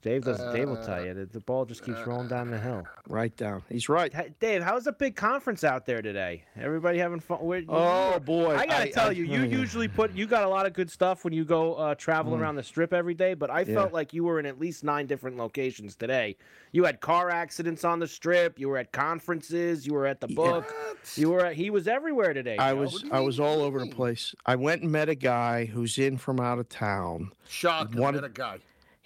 [0.03, 0.39] Dave does.
[0.55, 2.85] Dave will tell you that the ball just keeps rolling down the hill.
[3.09, 3.63] Right down.
[3.69, 4.13] He's right.
[4.13, 6.45] Hey, Dave, how's the big conference out there today?
[6.61, 7.39] Everybody having fun?
[7.39, 8.55] Where- Oh, boy.
[8.57, 10.91] I gotta I- tell I- you, you usually put you got a lot of good
[10.91, 13.35] stuff when you go uh, travel around the strip every day.
[13.35, 13.75] But I Yeah.
[13.75, 16.37] felt like you were in at least nine different locations today.
[16.73, 18.59] You had car accidents on the strip.
[18.59, 19.87] You were at conferences.
[19.87, 20.73] You were at the book.
[21.17, 21.47] You were.
[21.47, 22.57] At, he was everywhere today.
[22.59, 22.81] I Joe.
[22.81, 24.35] was I was all over the place.
[24.47, 27.33] I went and met a guy who's in from out of town.
[27.49, 27.91] Shock.
[27.97, 28.59] I Wanted- met a guy.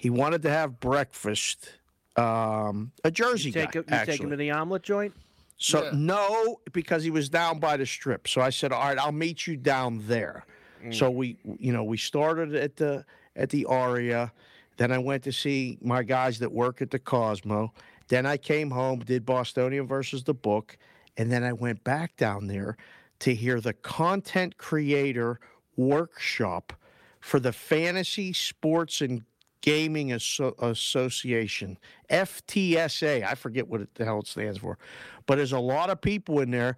[0.05, 1.79] He wanted to have breakfast.
[2.17, 4.13] Um, a Jersey You take guy, him, you actually.
[4.13, 5.15] take him to the omelet joint.
[5.57, 5.93] So Yeah.
[5.95, 8.29] no, because he was down by the strip.
[8.29, 10.45] So I said, "All right, I'll meet you down there."
[10.91, 14.31] So we, you know, we started at the at the Aria.
[14.77, 17.73] Then I went to see my guys that work at the Cosmo.
[18.09, 20.77] Then I came home, did Bostonian versus the book,
[21.17, 22.77] and then I went back down there
[23.21, 25.41] to hear the content creator
[25.79, 26.75] workshop
[27.23, 29.23] for the Fantasy Sports and
[29.69, 31.79] Gaming Asso- Association,
[32.11, 33.25] FTSA.
[33.25, 34.77] I forget what it- the hell it stands for,
[35.25, 36.77] but there's a lot of people in there.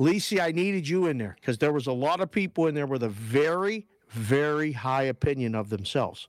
[0.00, 2.86] Lisi, I needed you in there because there was a lot of people in there
[2.88, 6.26] with a very, very high opinion of themselves.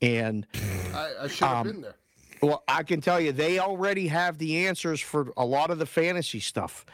[0.00, 0.46] And
[0.94, 1.96] I, I should have Um, been there.
[2.42, 5.86] well, I can tell you, they already have the answers for a lot of the
[5.86, 6.86] fantasy stuff.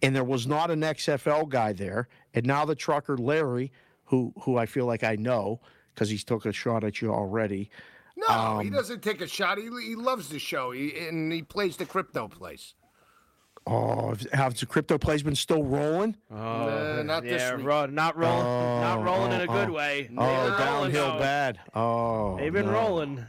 [0.00, 2.08] And there was not an XFL guy there.
[2.32, 3.70] And now the trucker Larry,
[4.06, 5.60] who who I feel like I know
[5.94, 7.70] because he's took a shot at you already.
[8.26, 9.58] No, um, he doesn't take a shot.
[9.58, 12.74] He, he loves the show, he, and he plays the crypto place.
[13.66, 16.16] Oh, have the crypto plays been still rolling?
[16.30, 17.66] Nah, not this yeah, week.
[17.66, 19.72] ro- not rolling, not Oh, rolling in a oh, good oh.
[19.72, 20.08] way.
[20.16, 21.18] Oh, They've been rolling, downhill though.
[21.18, 21.60] bad.
[21.74, 22.72] Oh, They've been no.
[22.72, 23.26] rolling.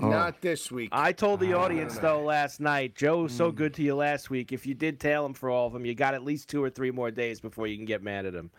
[0.00, 0.88] Not this week.
[0.92, 4.50] I told the audience though last night, Joe was so good to you last week.
[4.52, 6.68] If you did tail him for all of them, you got at least two or
[6.68, 8.50] three more days before you can get mad at him.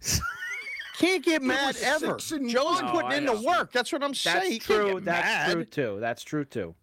[0.98, 2.18] Can't get mad ever.
[2.18, 2.90] six Joe's one.
[2.92, 3.72] putting I in the work.
[3.72, 4.52] That's what I'm That's saying.
[4.52, 4.94] You can't true.
[4.94, 5.52] get That's mad.
[5.52, 5.96] true too.
[6.00, 6.74] That's true too.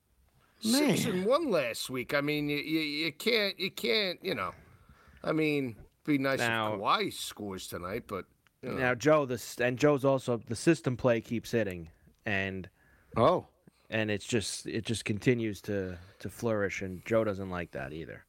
[0.61, 2.13] Six and one last week.
[2.13, 4.51] I mean, you, you, you can't, you can't, you know.
[5.23, 8.25] I mean, be nice Now- if Kawhi scores tonight, but
[8.61, 8.75] you know.
[8.77, 11.89] Now Joe, this and Joe's also the system play keeps hitting,
[12.25, 12.67] and
[13.15, 13.47] Oh,
[13.89, 18.25] and it's just it just continues to to flourish, and Joe doesn't like that either.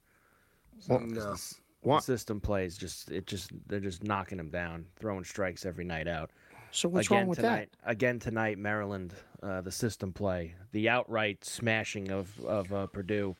[0.89, 1.35] no.
[1.83, 6.09] The system plays just it just they're just knocking them down, throwing strikes every night
[6.09, 6.31] out.
[6.73, 11.45] so what's again wrong with tonight, Again tonight, Maryland, uh, the system play, the outright
[11.45, 13.35] smashing of of uh, Purdue,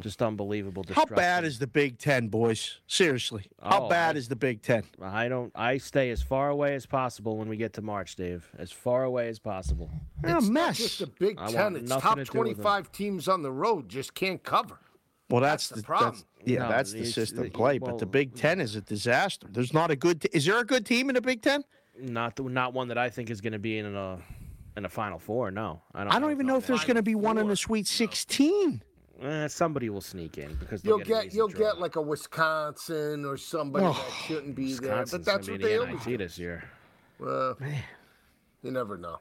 [0.00, 0.84] just unbelievable.
[0.94, 2.80] How bad is the Big Ten, boys?
[2.86, 4.84] Seriously, how Oh, bad I- is the Big Ten?
[5.00, 5.52] I don't.
[5.54, 8.50] I stay as far away as possible when we get to March, Dave.
[8.58, 9.90] As far away as possible.
[10.22, 10.78] They're a It's not mess.
[10.78, 11.76] just the Big Ten.
[11.76, 12.64] It's top to do with them.
[12.64, 14.78] 25 teams on the road just can't cover.
[15.32, 16.10] Well, that's, That's the the, problem.
[16.12, 17.78] That's, yeah, No, that's the system it- play.
[17.78, 19.46] but the Big Ten is a disaster.
[19.50, 20.20] There's not a good.
[20.20, 21.64] T- is there a good team in the Big Ten?
[21.98, 24.18] Not the, not one that I think is going to be in a
[24.76, 25.50] in a Final Four.
[25.50, 26.12] No, I don't.
[26.14, 28.82] I don't even know if there's going to be one in the Sweet 16.
[29.22, 31.70] Eh, somebody will sneak in because You'll get, get you'll draw.
[31.72, 35.04] get like a Wisconsin or somebody Oh, that shouldn't be there.
[35.10, 36.64] But that's what they in the always NIT this year.
[37.18, 37.56] Well,
[38.62, 39.18] you never know.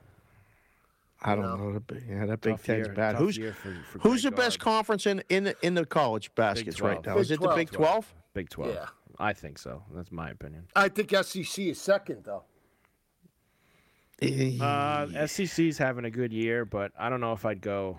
[1.24, 1.80] I don't know.
[1.88, 3.16] The Yeah, that Big Tough Ten's year- bad.
[3.16, 6.82] Who's for- for who's the Greg best conference in in the in the college baskets
[6.82, 7.14] right now?
[7.14, 8.14] Big Is it the Big 12?
[8.34, 8.74] Big Twelve.
[8.74, 8.88] Yeah.
[9.20, 9.84] I think so.
[9.94, 10.68] That's my opinion.
[10.76, 12.44] I think SEC is second though.
[14.22, 17.98] Uh, SEC's having a good year, but I don't know if I'd go.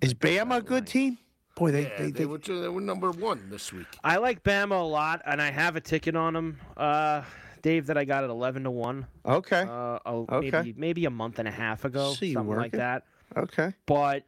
[0.00, 1.18] Is Bama a good team?
[1.54, 3.86] Boy, they Yeah, they, they, they, were, they were number one this week.
[4.02, 7.22] I like Bama a lot, and I have a ticket on them, uh,
[7.62, 7.86] Dave.
[7.86, 9.06] That I got at eleven to one.
[9.24, 10.50] okay Uh, a, Okay.
[10.50, 13.04] maybe maybe a month and a half ago, See something like that.
[13.36, 13.72] okay.
[13.86, 14.24] But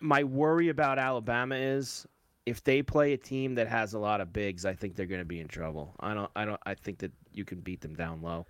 [0.00, 2.06] my worry about Alabama is
[2.46, 5.20] if they play a team that has a lot of bigs, I think they're going
[5.20, 5.94] to be in trouble.
[6.00, 6.30] I don't.
[6.34, 6.60] I don't.
[6.64, 8.46] I think that you can beat them down low.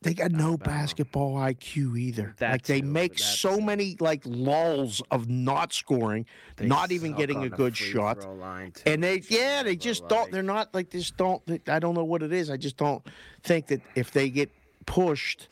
[0.00, 2.34] They got no basketball IQ either.
[2.40, 6.24] like they make so many like lulls of not scoring,
[6.56, 8.22] They not even getting a good shot.
[8.22, 8.82] throw line, too.
[8.86, 10.30] And they, yeah, they just like- don't.
[10.32, 11.10] They're not like this.
[11.10, 11.42] Don't.
[11.68, 12.48] I don't know what it is.
[12.48, 13.04] I just don't
[13.42, 14.50] think that if they get
[14.86, 15.48] pushed,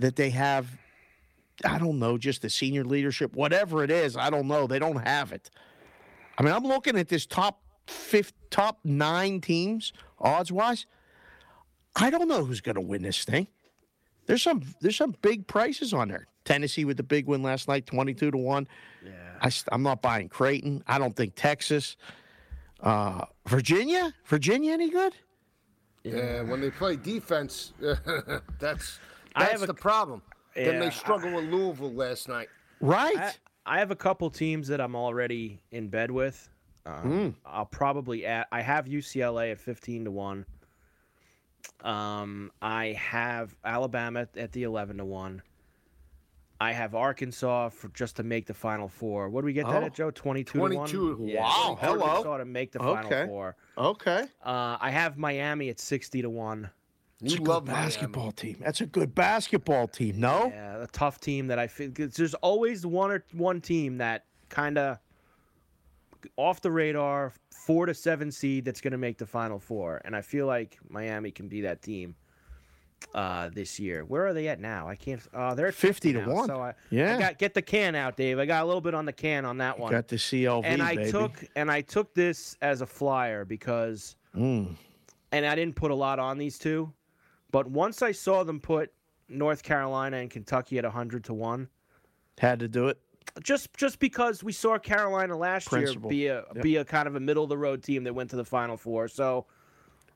[0.00, 0.66] that they have.
[1.64, 4.16] I don't know, just the senior leadership, whatever it is.
[4.16, 4.66] I don't know.
[4.66, 5.48] They don't have it.
[6.36, 10.86] I mean, I'm looking at this top fifth, top nine teams odds wise.
[11.94, 13.46] I don't know who's going to win this thing.
[14.26, 16.26] There's some there's some big prices on there.
[16.44, 18.68] Tennessee with the big win last night, 22 to 1.
[19.04, 19.10] Yeah.
[19.42, 20.82] I, am not buying Creighton.
[20.86, 21.96] I don't think Texas.
[22.80, 24.14] Uh, Virginia?
[24.26, 25.14] Virginia any good?
[26.04, 27.72] Yeah, when they play defense,
[28.60, 29.00] that's
[29.34, 30.22] I that's have a- the problem.
[30.54, 32.48] Then Yeah, they struggled with Louisville last night.
[32.80, 33.16] Right?
[33.18, 33.32] I,
[33.66, 36.48] I have a couple teams that I'm already in bed with.
[36.86, 38.46] Um, I'll probably add.
[38.52, 40.46] I have UCLA at 15 to one.
[41.82, 45.42] Um, I have Alabama at the 11 to one.
[46.58, 49.28] I have Arkansas for just to make the Final Four.
[49.28, 49.86] What do we get that Oh.
[49.86, 50.10] at, Joe?
[50.10, 50.86] Twenty-two 22.
[50.86, 51.28] to one.
[51.28, 52.06] Yeah, Wow, 22 hello.
[52.06, 53.26] Arkansas to make the Final Okay.
[53.26, 53.56] Four.
[53.76, 54.22] Okay.
[54.42, 56.70] Uh, I have Miami at sixty to one.
[57.22, 57.82] It's You a good love Miami.
[57.86, 58.56] basketball team.
[58.60, 60.18] That's a good basketball team.
[60.18, 60.46] No.
[60.48, 61.90] Yeah, a tough team that I feel.
[61.90, 64.98] 'cause There's always one or one team that kind of
[66.36, 70.14] off the radar, four to seven seed that's going to make the Final Four, and
[70.16, 72.14] I feel like Miami can be that team
[73.14, 74.04] uh, this year.
[74.04, 74.88] Where are they at now?
[74.88, 75.20] I can't.
[75.34, 76.46] Uh, they're at 50 to now, one.
[76.48, 77.16] So I, Yeah.
[77.16, 78.38] I got get the can out, Dave.
[78.38, 79.90] I got a little bit on the can on that one.
[79.92, 81.10] Got the CLV, and I baby.
[81.10, 84.74] took and I took this as a flyer because, Mm.
[85.32, 86.92] and I didn't put a lot on these two,
[87.52, 88.92] but once I saw them put
[89.28, 91.68] North Carolina and Kentucky at hundred to one,
[92.38, 92.98] Had to do it.
[93.42, 96.12] Just just because we saw Carolina last Principle.
[96.12, 96.62] year be a Yep.
[96.62, 98.76] be a kind of a middle of the road team that went to the Final
[98.76, 99.46] Four, so.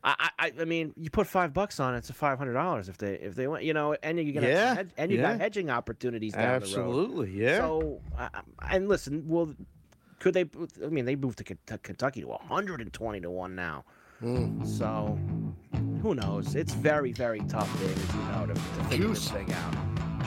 [0.02, 2.88] I, I I mean, you put five bucks on it, it's a five hundred dollars
[2.88, 5.32] if they if they went, you know, and you're gonna Yeah, and you yeah.
[5.32, 6.62] got hedging opportunities down the road.
[6.62, 7.30] Absolutely.
[7.32, 7.58] Yeah.
[7.58, 8.00] So,
[8.66, 9.52] and listen, well,
[10.18, 10.46] could they?
[10.82, 13.84] I mean, they moved to Ken- Kentucky to 120 to one now.
[14.20, 14.64] Hmm.
[14.64, 15.18] So,
[16.00, 16.54] who knows?
[16.54, 19.74] It's very, very tough, Dave, you know, to, to figure this thing out.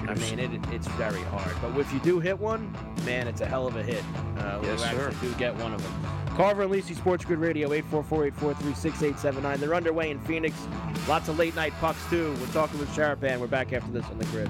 [0.10, 1.56] I mean, it, it's very hard.
[1.62, 4.04] But if you do hit one, man, it's a hell of a hit.
[4.38, 5.14] Uh, Yes, you sir.
[5.22, 5.94] do get one of them.
[6.36, 9.58] Carver and Lisi Sports Grid Radio, 844-843-6879.
[9.60, 10.56] They're underway in Phoenix.
[11.08, 12.36] Lots of late night pucks, too.
[12.40, 13.40] We're talking with Sharapan.
[13.40, 14.50] We're back after this on the grid.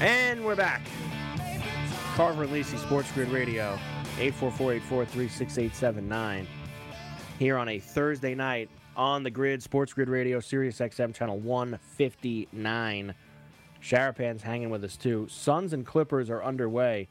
[0.00, 0.82] And we're back.
[2.14, 3.76] Carver and Lisi Sports Grid Radio,
[4.18, 6.46] 844-843-6879.
[7.40, 13.12] Here on a Thursday night on the grid, Sports Grid Radio, Sirius XM channel 159.
[13.82, 15.26] Sharapan's hanging with us too.
[15.28, 17.08] Suns and Clippers are underway.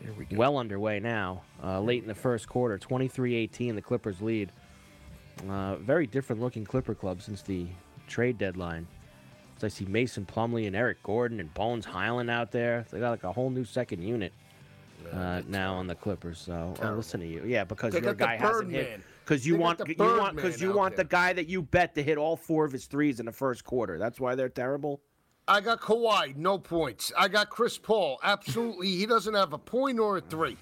[0.00, 0.38] There we go.
[0.38, 1.42] Well underway now.
[1.62, 4.50] Uh, late in the first quarter, 23-18, the Clippers lead.
[5.50, 7.66] Uh, very different looking Clipper club since the
[8.06, 8.86] trade deadline.
[9.64, 12.84] I see Mason Plumlee and Eric Gordon and Bones Hyland out there.
[12.90, 14.32] They got like a whole new second unit
[15.12, 16.38] uh, now on the Clippers.
[16.38, 19.00] So listen to you, yeah, because They your guy hasn't hit.
[19.24, 22.02] Because you got want you want because you want the guy that you bet to
[22.02, 23.98] hit all four of his threes in the first quarter.
[23.98, 25.00] That's why they're terrible.
[25.48, 27.12] I got Kawhi, no points.
[27.18, 28.88] I got Chris Paul, absolutely.
[28.88, 30.56] He doesn't have a point or a three.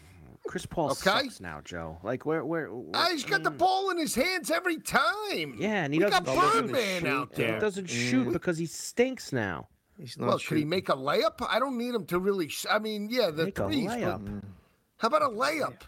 [0.46, 1.00] Chris Paul Okay.
[1.02, 1.98] sucks now, Joe.
[2.02, 2.72] Like where where?
[2.72, 5.54] where Ah, he's got the ball in his hands every time.
[5.58, 7.08] yeah, and he we doesn't got doesn't Birdman shoot.
[7.08, 7.54] out there.
[7.54, 9.68] He doesn't shoot because he stinks now.
[9.98, 11.46] He's not Well, could he make a layup?
[11.48, 12.48] I don't need him to really.
[12.48, 13.86] Sh- I mean, yeah, the Make a threes.
[13.86, 14.42] but layup.
[14.96, 15.82] How about a layup?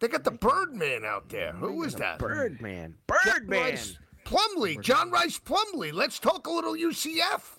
[0.00, 1.52] They got the Birdman out there.
[1.52, 2.18] Who is that?
[2.18, 2.96] Birdman.
[3.06, 3.60] Birdman.
[3.62, 4.80] Rice Plumlee.
[4.80, 5.92] John Rice Plumlee.
[5.92, 7.58] Let's talk a little UCF.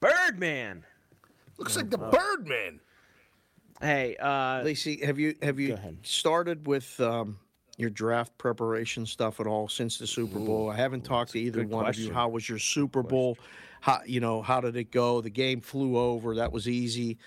[0.00, 0.84] Birdman.
[1.56, 2.80] Looks like the Birdman.
[3.80, 7.38] Hey, uh, Lisi, have you have you started with um,
[7.76, 10.70] your draft preparation stuff at all since the Super Bowl?
[10.70, 12.12] I haven't talked to either good one of you.
[12.12, 13.38] How was your Super Bowl?
[13.80, 15.20] How you know how did it go?
[15.20, 16.34] The game flew over.
[16.34, 17.18] That was easy.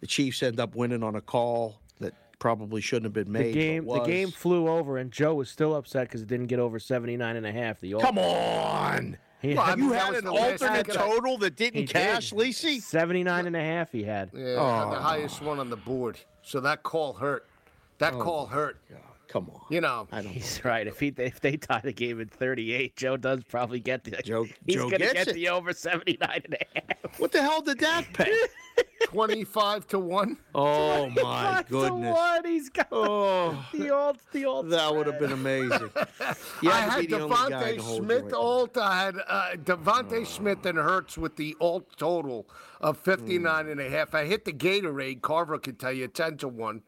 [0.00, 3.54] The Chiefs end up winning on a call that probably shouldn't have been made.
[3.54, 6.60] but game the game flew over, and Joe was still upset because it didn't get
[6.60, 7.80] over 79 and a half.
[7.80, 9.18] The Come on.
[9.42, 12.38] He Well, I had mean, You had an alternate total that didn't cash, did.
[12.38, 12.80] Lisi?
[12.80, 14.30] 79 and a half he had.
[14.34, 14.88] Yeah, oh.
[14.88, 16.18] had the highest one on the board.
[16.42, 17.46] So that call hurt.
[17.98, 18.78] That oh call hurt.
[19.28, 19.60] Come on.
[19.70, 20.30] You know, I don't.
[20.32, 20.86] He's right.
[20.86, 24.46] If he if they tie the game at 38, Joe does probably get the Joe-
[24.66, 25.34] He's Joe gonna gets get it.
[25.34, 27.18] the over 79 and a half.
[27.18, 28.32] What the hell did that pay?
[29.06, 30.36] 25 to 1.
[30.54, 32.16] Oh my Five to goodness.
[32.16, 32.44] one.
[32.44, 34.70] He's got Oh, the old the old.
[34.70, 35.90] that would have been amazing.
[36.62, 38.76] You I had to had be the only guy in DeVonta Smith alt.
[38.78, 42.48] I had uh, DeVonta Smith and Hurts with the alt total
[42.80, 44.14] of 59 and a half.
[44.14, 45.20] I hit the Gatorade.
[45.22, 46.82] Carver could tell you 10 to 1.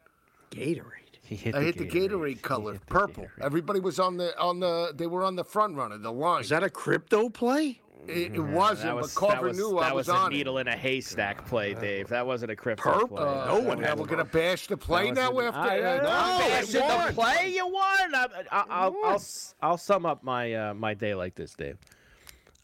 [0.51, 0.83] Gatorade.
[1.21, 3.27] He hit I hit the Gatorade color, purple.
[3.39, 4.91] Everybody was on the on the.
[4.95, 6.41] They were on the front runner, the line.
[6.41, 7.79] Is that a crypto play?
[8.07, 10.19] It, it wasn't, That was, but Carver that was, knew that I was, was a
[10.19, 12.07] on needle in a haystack play, Dave.
[12.09, 13.17] That wasn't a crypto Purple.
[13.17, 13.23] play.
[13.25, 13.45] it.
[13.47, 15.59] no one Uh, had we're gonna bash the play now was after.
[15.59, 17.53] a- I- uh, no, bashing the play.
[17.55, 18.15] You won.
[18.15, 21.77] I, I, I'll, I'll, s- I'll sum up my uh, my day like this, Dave.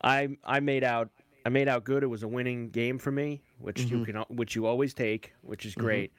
[0.02, 1.10] I I made out
[1.46, 2.04] I made out good.
[2.04, 5.66] It was a winning game for me, which you can which you always take, which
[5.66, 6.12] is great.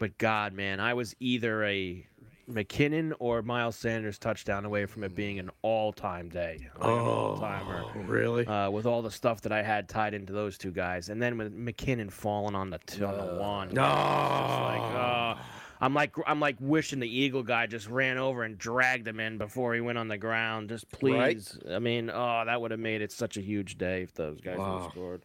[0.00, 2.04] But God, man, I was either a
[2.52, 6.68] McKinnon or Miles Sanders touchdown away from it being an all-time day.
[6.78, 7.84] Like an all-timer.
[8.06, 8.46] Really?
[8.46, 11.38] Uh, with all the stuff that I had tied into those two guys, and then
[11.38, 13.82] with McKinnon falling on the t- on the one, No.
[13.82, 15.34] like, uh,
[15.82, 19.38] I'm like I'm like wishing the Eagle guy just ran over and dragged him in
[19.38, 20.68] before he went on the ground.
[20.68, 21.58] Just please.
[21.70, 24.58] I mean, oh, that would have made it such a huge day if those guys
[24.58, 25.22] would have scored.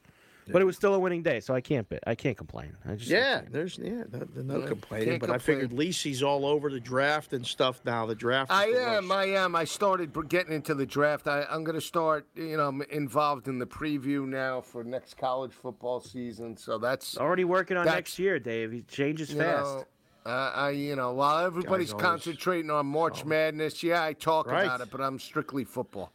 [0.52, 2.04] But it was still a winning day, so I can't bit.
[2.06, 2.76] I can't complain.
[2.88, 5.08] I just Yeah, there's yeah, no, no Yeah, complaining.
[5.10, 5.88] can't But I figured complain.
[5.88, 8.06] Lisi's all over the draft and stuff now.
[8.06, 8.52] The draft.
[8.52, 9.04] I the am.
[9.10, 9.12] worst.
[9.14, 9.56] I am.
[9.56, 11.28] I started getting into the draft.
[11.28, 12.28] I, I'm going to start.
[12.36, 16.58] You know, I'm involved in the preview now for next college football season.
[16.58, 18.72] So that's already working on next year, Dave.
[18.72, 19.66] He changes fast.
[19.66, 19.86] know,
[20.28, 24.66] uh, I you know while everybody's always- concentrating on March Madness, yeah, I talk Right.
[24.66, 26.12] about it, but I'm strictly football.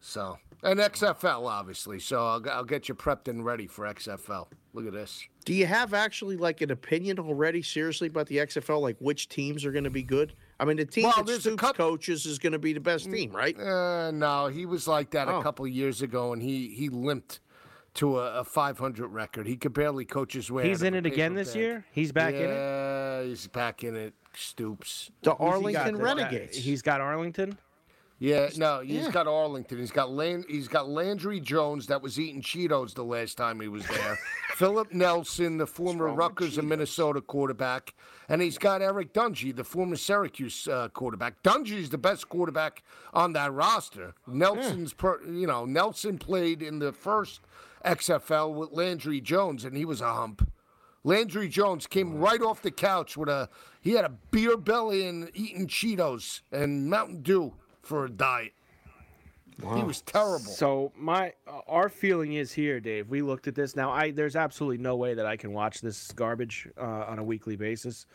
[0.00, 1.98] So and XFL obviously.
[2.00, 4.46] So I'll, I'll get you prepped and ready for XFL.
[4.72, 5.24] Look at this.
[5.44, 8.80] Do you have actually like an opinion already, seriously, about the XFL?
[8.80, 10.34] Like which teams are going to be good?
[10.60, 12.72] I mean, the team Well, that there's a Stoops coup- coaches is going to be
[12.72, 13.58] the best team, right?
[13.58, 15.40] Uh, no, he was like that Oh.
[15.40, 17.40] a couple of years ago, and he he limped
[17.94, 19.48] to a, a 500 record.
[19.48, 20.68] He could barely coach his way.
[20.68, 21.56] He's out in of it again this bag.
[21.56, 21.84] year.
[21.90, 22.54] He's back in it.
[22.54, 24.14] Yeah, he's back in it.
[24.36, 25.10] Stoops.
[25.22, 25.86] The Who's he got?
[25.86, 26.56] Arlington The- Renegades.
[26.56, 27.58] He's got Arlington.
[28.20, 29.10] Yeah, no, he's yeah.
[29.10, 29.78] got Arlington.
[29.78, 33.66] He's got Lan- he's got Landry Jones that was eating Cheetos the last time he
[33.66, 34.18] was there.
[34.56, 37.94] Philip Nelson, the former Rutgers and Minnesota quarterback,
[38.28, 41.42] and he's got Eric Dungey, the former Syracuse uh, quarterback.
[41.42, 42.82] Dungey's the best quarterback
[43.14, 44.12] on that roster.
[44.26, 47.40] Nelson's, per, you know, Nelson played in the first
[47.86, 50.46] XFL with Landry Jones, and he was a hump.
[51.04, 53.48] Landry Jones came right off the couch with a
[53.80, 57.54] he had a beer belly and eating Cheetos and Mountain Dew
[57.90, 58.52] for a diet.
[59.76, 60.38] He was terrible.
[60.38, 63.10] So my uh, our feeling is here, Dave.
[63.10, 63.76] We looked at this.
[63.76, 67.24] Now, I there's absolutely no way that I can watch this garbage uh, on a
[67.24, 68.06] weekly basis.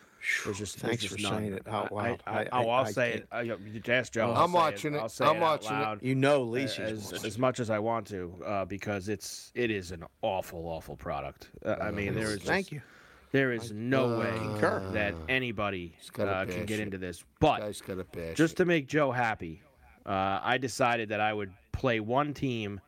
[0.44, 1.38] There's just there's Thanks just for none.
[1.42, 2.22] saying it out I- loud.
[2.26, 3.22] I, I, I- oh, I'll I say can't.
[3.22, 3.28] it.
[3.32, 4.34] Uh, you you ask Joe.
[4.34, 4.98] I'm watching it.
[4.98, 6.02] I'll say I'm it watching it.
[6.02, 9.92] You know, uh, as, as much as I want to, uh, because it's it is
[9.92, 11.50] an awful, awful product.
[11.64, 12.82] Uh, I mean, there is Thank you.
[13.30, 14.88] There is no way Concur.
[14.92, 16.84] that anybody uh, can get it.
[16.84, 17.22] into this.
[17.38, 18.36] But Guy's got a bash.
[18.36, 19.60] just to make Joe happy,
[20.06, 22.80] uh, I decided that I would play one team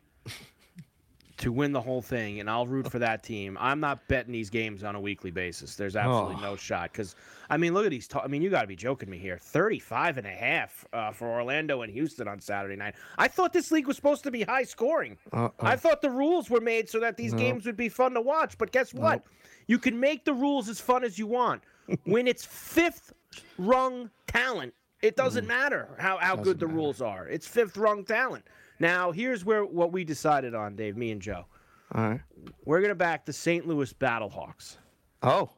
[1.37, 3.57] to win the whole thing, and I'll root for that team.
[3.61, 5.75] I'm not betting these games on a weekly basis.
[5.75, 6.51] There's absolutely Oh.
[6.51, 6.91] no shot.
[6.91, 7.15] Because,
[7.49, 8.09] I mean, look at these.
[8.09, 9.37] ta- I mean, you got to be joking me here.
[9.37, 12.95] 35 and a half uh, for Orlando and Houston on Saturday night.
[13.17, 15.17] I thought this league was supposed to be high scoring.
[15.61, 18.57] I thought the rules were made so that these games would be fun to watch.
[18.57, 19.23] But guess what?
[19.67, 21.63] You can make the rules as fun as you want.
[22.03, 23.13] when it's fifth
[23.57, 27.27] rung talent, it doesn't matter how, how good the rules are.
[27.27, 28.45] It's fifth rung talent.
[28.79, 31.45] Now, here's where what we decided on, Dave, me and Joe.
[31.93, 32.21] All right.
[32.65, 33.67] We're going to back the St.
[33.67, 34.77] Louis Battlehawks
[35.23, 35.49] Oh,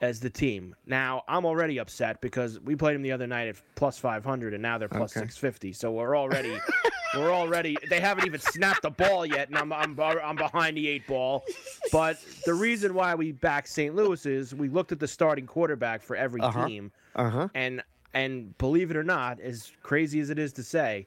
[0.00, 0.76] as the team.
[0.86, 4.62] Now, I'm already upset because we played them the other night at plus 500 and
[4.62, 5.26] now they're plus Okay.
[5.26, 5.72] 650.
[5.72, 6.56] So we're already
[7.16, 10.86] we're already they haven't even snapped the ball yet and I'm I'm I'm behind the
[10.86, 11.44] 8 ball.
[11.90, 13.94] But the reason why we back St.
[13.94, 16.66] Louis is we looked at the starting quarterback for every Uh-huh.
[16.66, 17.48] team uh huh.
[17.54, 17.82] and
[18.18, 21.06] and believe it or not, as crazy as it is to say,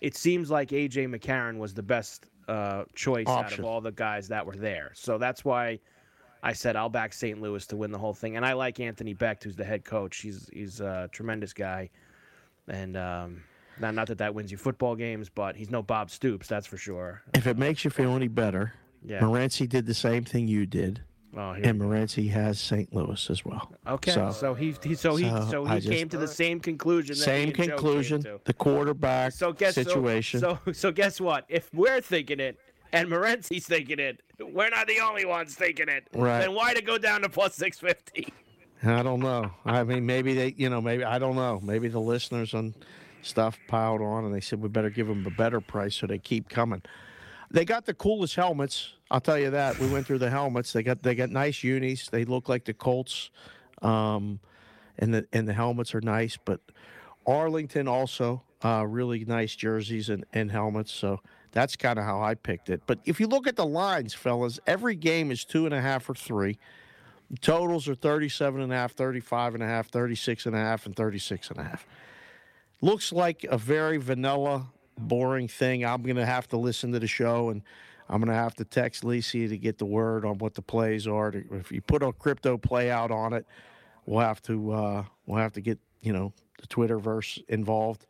[0.00, 4.28] it seems like AJ McCarron was the best uh, choice out of all the guys
[4.28, 4.92] that were there.
[4.94, 5.78] So that's why
[6.42, 7.40] I said I'll back St.
[7.40, 8.36] Louis to win the whole thing.
[8.36, 10.18] And I like Anthony Becht, who's the head coach.
[10.18, 11.90] He's he's a tremendous guy,
[12.68, 13.42] and um,
[13.80, 16.76] not not that that wins you football games, but he's no Bob Stoops, that's for
[16.78, 17.22] sure.
[17.34, 18.72] If it makes you feel any better,
[19.04, 19.20] Yeah.
[19.20, 21.02] Morency did the same thing you did,
[21.36, 22.92] Oh, here and Morency has St.
[22.94, 23.70] Louis as well.
[23.86, 26.58] Okay, so, So, he, he so he so so he just- came to the same
[26.58, 27.14] conclusion.
[27.16, 28.22] that same and came conclusion.
[28.22, 28.40] to.
[28.44, 30.40] The quarterback So guess situation.
[30.40, 31.44] So, so guess what?
[31.48, 32.58] If we're thinking it
[32.92, 36.08] and Morency's thinking it, we're not the only ones thinking it.
[36.14, 36.40] Right.
[36.40, 38.32] Then why to go down to plus six fifty?
[38.82, 39.50] I don't know.
[39.66, 41.60] I mean, maybe they, you know, maybe I don't know.
[41.62, 42.72] Maybe the listeners and
[43.22, 46.18] stuff piled on, and they said we better give them a better price, so they
[46.18, 46.82] keep coming.
[47.50, 48.94] They got the coolest helmets.
[49.10, 49.78] I'll tell you that.
[49.78, 50.72] We went through the helmets.
[50.72, 52.08] They got they got nice unis.
[52.08, 53.30] They look like the Colts,
[53.80, 54.40] um,
[54.98, 56.36] and the and the helmets are nice.
[56.36, 56.60] But
[57.26, 60.92] Arlington also uh, really nice jerseys and, and helmets.
[60.92, 61.20] So
[61.52, 62.82] that's kind of how I picked it.
[62.86, 66.08] But if you look at the lines, fellas, every game is two and a half
[66.08, 66.58] or three.
[67.40, 70.96] Totals are 37 and a half, 35 and a half, 36 and a half, and
[70.96, 71.86] 36 and a half.
[72.80, 74.68] Looks like a very vanilla,
[74.98, 75.84] boring thing.
[75.84, 77.62] I'm going to have to listen to the show and
[78.08, 81.06] I'm going to have to text Lisi to get the word on what the plays
[81.06, 81.32] are.
[81.52, 83.46] If you put a crypto play out on it,
[84.06, 88.06] we'll have to uh, we'll have to get you know the Twitterverse involved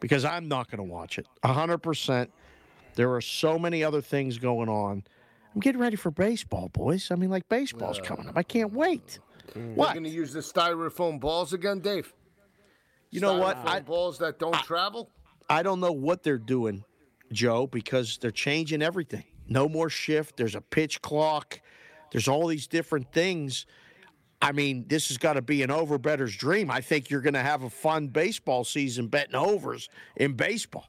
[0.00, 1.26] because I'm not going to watch it.
[1.44, 2.28] 100%.
[2.94, 5.04] There are so many other things going on.
[5.54, 7.10] I'm getting ready for baseball, boys.
[7.10, 8.36] I mean, like baseball's coming up.
[8.36, 9.18] I can't wait.
[9.54, 9.94] What?
[9.94, 12.12] You're going to use the styrofoam balls again, Dave?
[13.10, 13.56] You know what?
[13.64, 15.10] I, balls that don't I, travel?
[15.48, 16.84] I don't know what they're doing,
[17.32, 19.24] Joe, because they're changing everything.
[19.48, 20.36] No more shift.
[20.36, 21.60] There's a pitch clock.
[22.12, 23.66] There's all these different things.
[24.40, 26.70] I mean, this has got to be an over better's dream.
[26.70, 30.88] I think you're going to have a fun baseball season betting overs in baseball.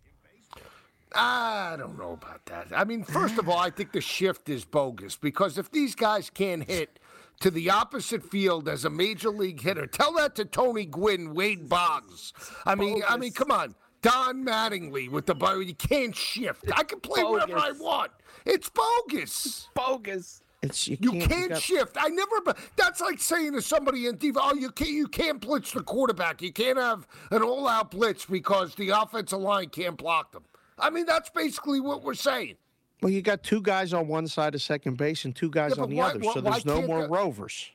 [1.15, 2.67] I don't know about that.
[2.75, 6.29] I mean, first of all, I think the shift is bogus because if these guys
[6.29, 6.99] can't hit
[7.39, 11.67] to the opposite field as a major league hitter, tell that to Tony Gwynn, Wade
[11.67, 12.33] Boggs.
[12.65, 13.09] I mean, bogus.
[13.09, 13.73] I mean, come on.
[14.01, 15.59] Don Mattingly with the bio.
[15.59, 16.65] You can't shift.
[16.75, 17.47] I can play bogus.
[17.49, 18.11] whatever I want.
[18.45, 19.69] It's bogus.
[19.73, 20.41] Bogus.
[20.61, 21.61] It's you, you can't, can't got...
[21.61, 21.97] shift.
[21.99, 22.53] I never.
[22.75, 24.91] That's like saying to somebody in diva, "Oh, you can't.
[24.91, 26.41] You can't blitz the quarterback.
[26.41, 30.43] You can't have an all-out blitz because the offensive line can't block them."
[30.77, 32.55] I mean, that's basically what we're saying.
[33.01, 35.83] Well, you got two guys on one side of second base and two guys yeah,
[35.83, 37.71] on the why, other, why, so there's no more the, rovers.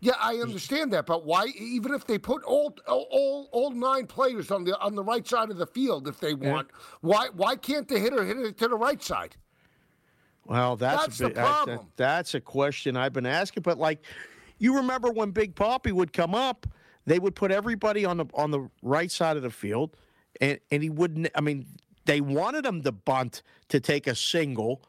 [0.00, 1.46] Yeah, I understand that, but why?
[1.58, 5.50] Even if they put all all all nine players on the on the right side
[5.50, 6.78] of the field, if they want, yeah.
[7.00, 9.36] why why can't the hitter hit it to the right side?
[10.44, 11.76] Well, that's, that's a big, the problem.
[11.78, 13.62] That, that's a question I've been asking.
[13.62, 14.04] But like,
[14.58, 16.66] you remember when Big Poppy would come up,
[17.06, 19.96] they would put everybody on the on the right side of the field,
[20.40, 21.28] and and he wouldn't.
[21.34, 21.66] I mean,
[22.04, 24.82] they wanted him to bunt to take a single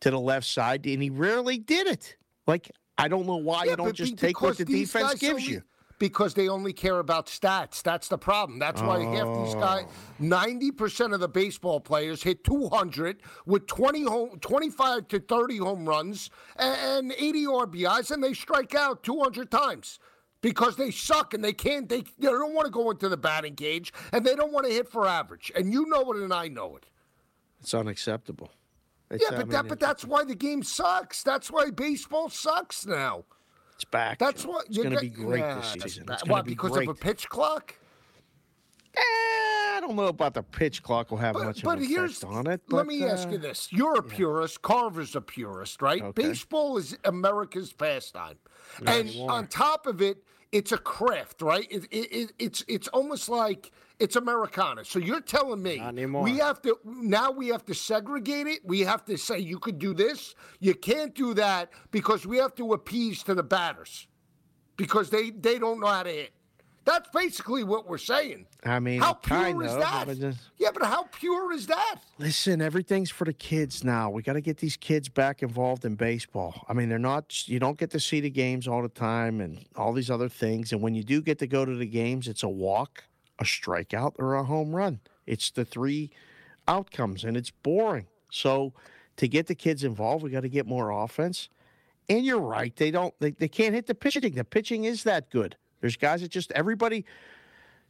[0.00, 2.16] to the left side, and he rarely did it.
[2.46, 2.70] Like,
[3.00, 5.62] I don't know why yeah, you don't just take what the defense gives only, you
[6.00, 7.82] because they only care about stats.
[7.82, 8.58] That's the problem.
[8.58, 9.12] That's why oh.
[9.12, 9.84] half these guys,
[10.20, 16.30] 90% of the baseball players hit 200 with 20 home, 25 to 30 home runs
[16.56, 20.00] and 80 RBIs, and they strike out 200 times
[20.40, 23.54] because they suck and they can't, they, they don't want to go into the batting
[23.54, 25.52] cage and they don't want to hit for average.
[25.54, 26.86] And you know it and I know it.
[27.60, 28.50] It's unacceptable.
[29.10, 31.22] It's, yeah, but, that, but that's why the game sucks.
[31.22, 33.24] That's why baseball sucks now.
[33.74, 34.18] It's back.
[34.18, 36.04] That's what it's going to be great this season.
[36.10, 36.42] It's why?
[36.42, 36.88] Be because great.
[36.88, 37.74] of a pitch clock?
[38.94, 41.88] Eh, I don't know about the pitch clock will have but, much but of an
[41.88, 42.60] here's, effect on it.
[42.68, 44.62] But, let me uh, ask you this: You're a purist.
[44.62, 46.02] Carver's a purist, right?
[46.02, 46.28] Okay.
[46.28, 48.36] Baseball is America's pastime,
[48.82, 50.22] Not and on top of it,
[50.52, 51.66] it's a craft, right?
[51.70, 54.84] It, it, it, it's it's almost like it's Americana.
[54.84, 55.78] So you're telling me
[56.22, 58.60] we have to now we have to segregate it.
[58.64, 62.54] We have to say you could do this, you can't do that because we have
[62.56, 64.06] to appease to the batters
[64.76, 66.32] because they they don't know how to hit.
[66.84, 68.46] That's basically what we're saying.
[68.64, 70.06] I mean, how pure kind is of, that?
[70.06, 71.96] but just- Yeah, but how pure is that?
[72.18, 74.10] Listen, everything's for the kids now.
[74.10, 76.64] We got to get these kids back involved in baseball.
[76.68, 79.64] I mean, they're not, you don't get to see the games all the time and
[79.76, 80.72] all these other things.
[80.72, 83.04] And when you do get to go to the games, it's a walk,
[83.38, 85.00] a strikeout, or a home run.
[85.26, 86.10] It's the three
[86.66, 88.06] outcomes, and it's boring.
[88.32, 88.72] So
[89.16, 91.48] to get the kids involved, we got to get more offense.
[92.08, 94.34] And you're right, they don't, they, they can't hit the pitching.
[94.34, 95.56] The pitching is that good.
[95.80, 97.04] There's guys that just, everybody,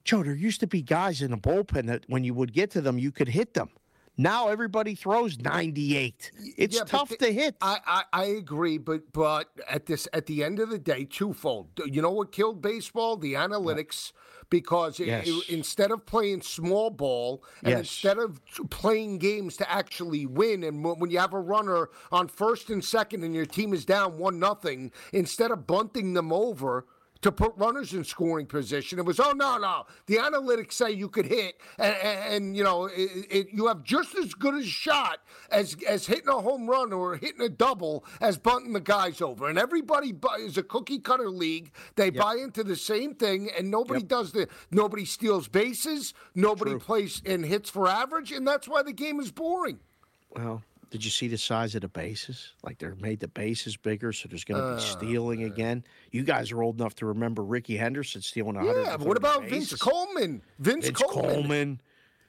[0.04, 2.80] Joe, there used to be guys in the bullpen that when you would get to
[2.80, 3.70] them, you could hit them.
[4.16, 6.30] Now everybody throws 98.
[6.58, 7.56] It's Yeah, tough the- to hit.
[7.62, 11.68] I, I, I agree, but but at this at the end of the day, twofold.
[11.86, 13.16] You know what killed baseball?
[13.16, 14.12] The analytics.
[14.50, 15.28] Because Yes.
[15.28, 17.78] it- instead of playing small ball and Yes.
[17.78, 22.26] instead of playing games to actually win, and when when you have a runner on
[22.28, 26.84] first and second and your team is down one nothing, instead of bunting them over
[27.22, 29.84] to put runners in scoring position, it was oh no no.
[30.06, 33.82] The analytics say you could hit, and, and, and, you know it, it, you have
[33.82, 35.18] just as good a shot
[35.50, 39.48] as as hitting a home run or hitting a double as bunting the guys over.
[39.48, 41.72] And everybody is a cookie cutter league.
[41.96, 47.22] They buy into the same thing, and nobody does the nobody steals bases, nobody plays
[47.26, 49.80] and hits for average, and that's why the game is boring.
[50.30, 52.52] Well, Did you see the size of the bases?
[52.64, 55.84] Like they're made the bases bigger, so there's going to be stealing again.
[56.10, 58.82] You guys are old enough to remember Rickey Henderson stealing a hundred.
[58.82, 60.42] Yeah, what about Vince Coleman?
[60.58, 61.32] Vince, Vince Coleman.
[61.34, 61.80] Coleman,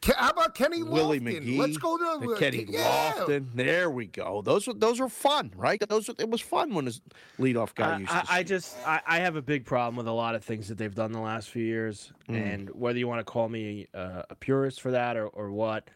[0.03, 1.43] Ke- How about Kenny Willie Lofton?
[1.45, 3.13] McGee, Let's go to and Kenny yeah.
[3.17, 3.47] Lofton.
[3.53, 4.41] There we go.
[4.43, 5.79] Those were those were fun, right?
[5.89, 7.01] Those were, it was fun when his
[7.39, 8.31] leadoff guy I, used I, to.
[8.33, 8.47] I shoot.
[8.47, 11.11] just I, I have a big problem with a lot of things that they've done
[11.11, 12.35] the last few years, Mm.
[12.53, 15.87] and whether you want to call me uh, a purist for that or, or what.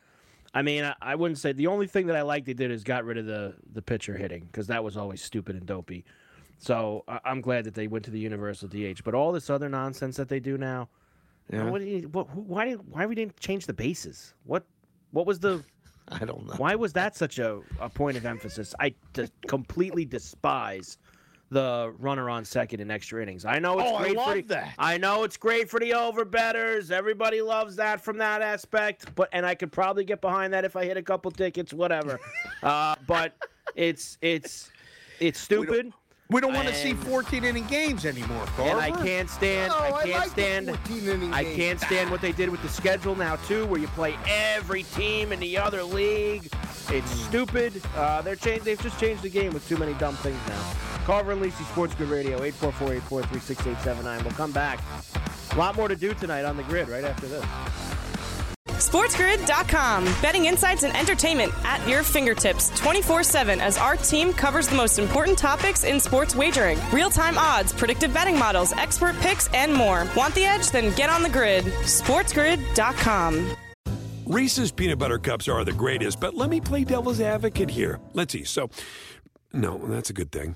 [0.55, 2.83] I mean, I, I wouldn't say the only thing that I like they did is
[2.83, 6.05] got rid of the the pitcher hitting because that was always stupid and dopey.
[6.57, 9.03] So I, I'm glad that they went to the universal DH.
[9.03, 10.87] But all this other nonsense that they do now,
[11.51, 11.69] Yeah.
[11.69, 14.33] what, you, what who- why did why we didn't change the bases?
[14.45, 14.63] What
[15.11, 15.61] what was the
[16.07, 16.53] I don't know.
[16.57, 18.73] why was that such a, a point of emphasis?
[18.79, 18.93] I
[19.47, 20.97] completely despise
[21.49, 23.45] the runner on second in extra innings.
[23.45, 24.73] I know it's Oh, I great for love the, that.
[24.77, 26.91] I know it's great for the overbetters.
[26.91, 29.13] Everybody loves that from that aspect.
[29.15, 32.19] But and I could probably get behind that if I hit a couple tickets, whatever.
[32.63, 33.35] uh, but
[33.75, 34.71] it's it's
[35.19, 35.93] it's stupid.
[36.31, 38.71] We don't want to see 14 inning games anymore, Carver.
[38.71, 39.69] And I can't stand.
[39.69, 40.67] No, I I can't like the stand.
[40.67, 43.85] 14 inning I can't stand what they did with the schedule now too, where you
[43.89, 46.49] play every team in the other league.
[46.89, 47.79] It's stupid.
[47.95, 48.65] Uh, they're changed.
[48.65, 50.94] They've just changed the game with too many dumb things now.
[51.05, 54.23] Carver and Lisi Sports Grid Radio 844-843-6879.
[54.23, 54.79] We'll come back.
[55.51, 57.45] A lot more to do tonight on the grid right after this.
[58.67, 60.03] SportsGrid.com.
[60.21, 64.99] Betting insights and entertainment at your fingertips 24 7 as our team covers the most
[64.99, 70.07] important topics in sports wagering real time odds, predictive betting models, expert picks, and more.
[70.15, 70.71] Want the edge?
[70.71, 71.65] Then get on the grid.
[71.65, 73.55] SportsGrid.com.
[74.25, 77.99] Reese's peanut butter cups are the greatest, but let me play devil's advocate here.
[78.13, 78.43] Let's see.
[78.43, 78.69] So,
[79.53, 80.55] no, that's a good thing.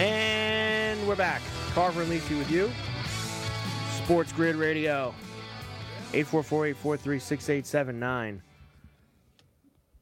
[0.00, 1.42] And we're back.
[1.74, 2.72] Carver and Lisi with you.
[4.02, 5.14] Sports Grid Radio.
[6.12, 8.40] 844-843-6879.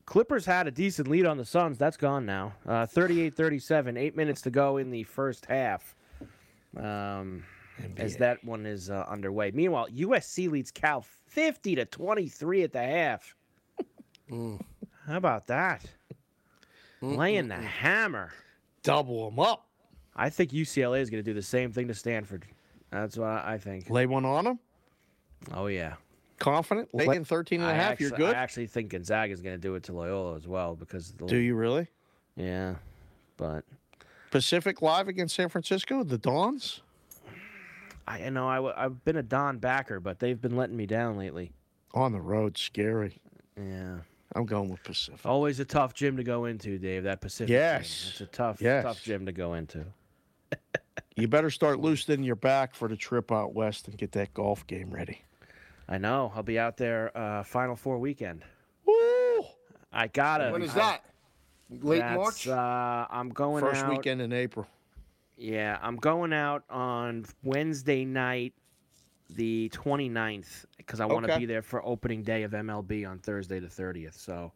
[0.06, 1.78] Clippers had a decent lead on the Suns.
[1.78, 2.52] That's gone now.
[2.64, 3.98] Uh, 38-37.
[3.98, 5.96] Eight minutes to go in the first half.
[6.76, 7.42] Um,
[7.96, 9.50] as that one is uh, underway.
[9.50, 13.34] Meanwhile, USC leads Cal 50 to 23 at the half.
[14.30, 14.58] How
[15.08, 15.84] about that?
[17.00, 18.30] Laying the hammer.
[18.84, 19.67] Double them up.
[20.18, 22.44] I think UCLA is going to do the same thing to Stanford.
[22.90, 23.88] That's what I think.
[23.88, 24.58] Lay one on them.
[25.54, 25.94] Oh yeah.
[26.38, 26.88] Confident.
[26.92, 27.92] Laying 13 and a I half.
[27.92, 28.34] actually, You're good.
[28.34, 31.26] I actually think Gonzaga is going to do it to Loyola as well because the,
[31.26, 31.86] Do you really?
[32.36, 32.74] Yeah,
[33.36, 33.64] but
[34.30, 36.82] Pacific Live against San Francisco, the Dons.
[38.06, 41.16] I you know I, I've been a Don backer, but they've been letting me down
[41.16, 41.52] lately.
[41.94, 43.18] On the road, scary.
[43.56, 43.98] Yeah.
[44.36, 45.24] I'm going with Pacific.
[45.24, 47.04] Always a tough gym to go into, Dave.
[47.04, 47.50] That Pacific.
[47.50, 48.08] Yes.
[48.10, 48.84] It's a tough, Yes.
[48.84, 49.84] tough gym to go into.
[51.16, 54.66] You better start loosening your back for the trip out west and get that golf
[54.66, 55.22] game ready.
[55.88, 56.32] I know.
[56.34, 58.44] I'll be out there uh, Final Four weekend.
[58.86, 59.44] Woo!
[59.92, 60.50] I gotta.
[60.52, 61.04] When is I- that?
[61.82, 62.48] Late that's, March?
[62.48, 63.90] Uh, I'm going First out.
[63.90, 64.66] weekend in April.
[65.36, 68.54] Yeah, I'm going out on Wednesday night,
[69.30, 71.40] the 29th, because I want to Okay.
[71.40, 74.14] be there for opening day of MLB on Thursday the 30th.
[74.18, 74.52] So,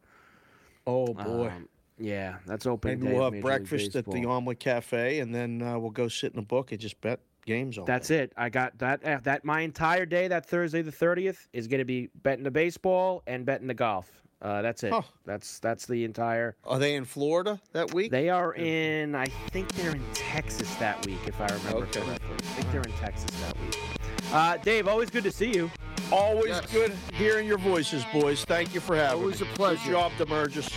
[0.87, 1.49] Oh boy.
[1.49, 2.99] um, yeah, that's open.
[2.99, 6.39] Maybe we'll have breakfast at the Omelet Cafe, and then uh, we'll go sit in
[6.39, 7.85] a book and just bet games on.
[7.85, 8.19] That's day.
[8.23, 8.33] it.
[8.37, 9.03] I got that.
[9.05, 12.51] uh, That my entire day, that Thursday the 30th, is going to be betting the
[12.51, 14.09] baseball and betting the golf.
[14.41, 14.91] Uh, that's it.
[14.91, 15.01] Huh.
[15.25, 16.57] That's that's the entire.
[16.65, 18.11] Are they in Florida that week?
[18.11, 19.15] They are in.
[19.15, 22.01] I think they're in Texas that week, if I remember Okay.
[22.01, 22.35] correctly.
[22.39, 23.79] I think they're in Texas that week.
[24.33, 25.71] Uh, Dave, always good to see you.
[26.13, 26.71] Always Yes.
[26.71, 28.45] good hearing your voices, boys.
[28.45, 29.47] Thank you for having Always me.
[29.47, 29.83] Always a pleasure.
[29.85, 30.71] Good job, Demergis.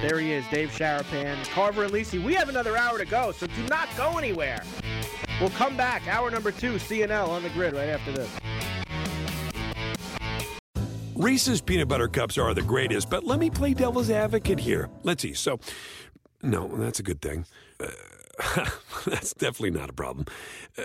[0.00, 2.22] There he is, Dave Sharapan, Carver and Lisi.
[2.22, 4.62] We have another hour to go, so do not go anywhere.
[5.40, 6.08] We'll come back.
[6.08, 8.30] Hour number two, CNL on the grid right after this.
[11.14, 14.88] Reese's peanut butter cups are the greatest, but let me play devil's advocate here.
[15.02, 15.34] Let's see.
[15.34, 15.60] So,
[16.42, 17.44] no, that's a good thing.
[17.78, 18.64] Uh,
[19.04, 20.26] that's definitely not a problem.
[20.78, 20.84] Uh,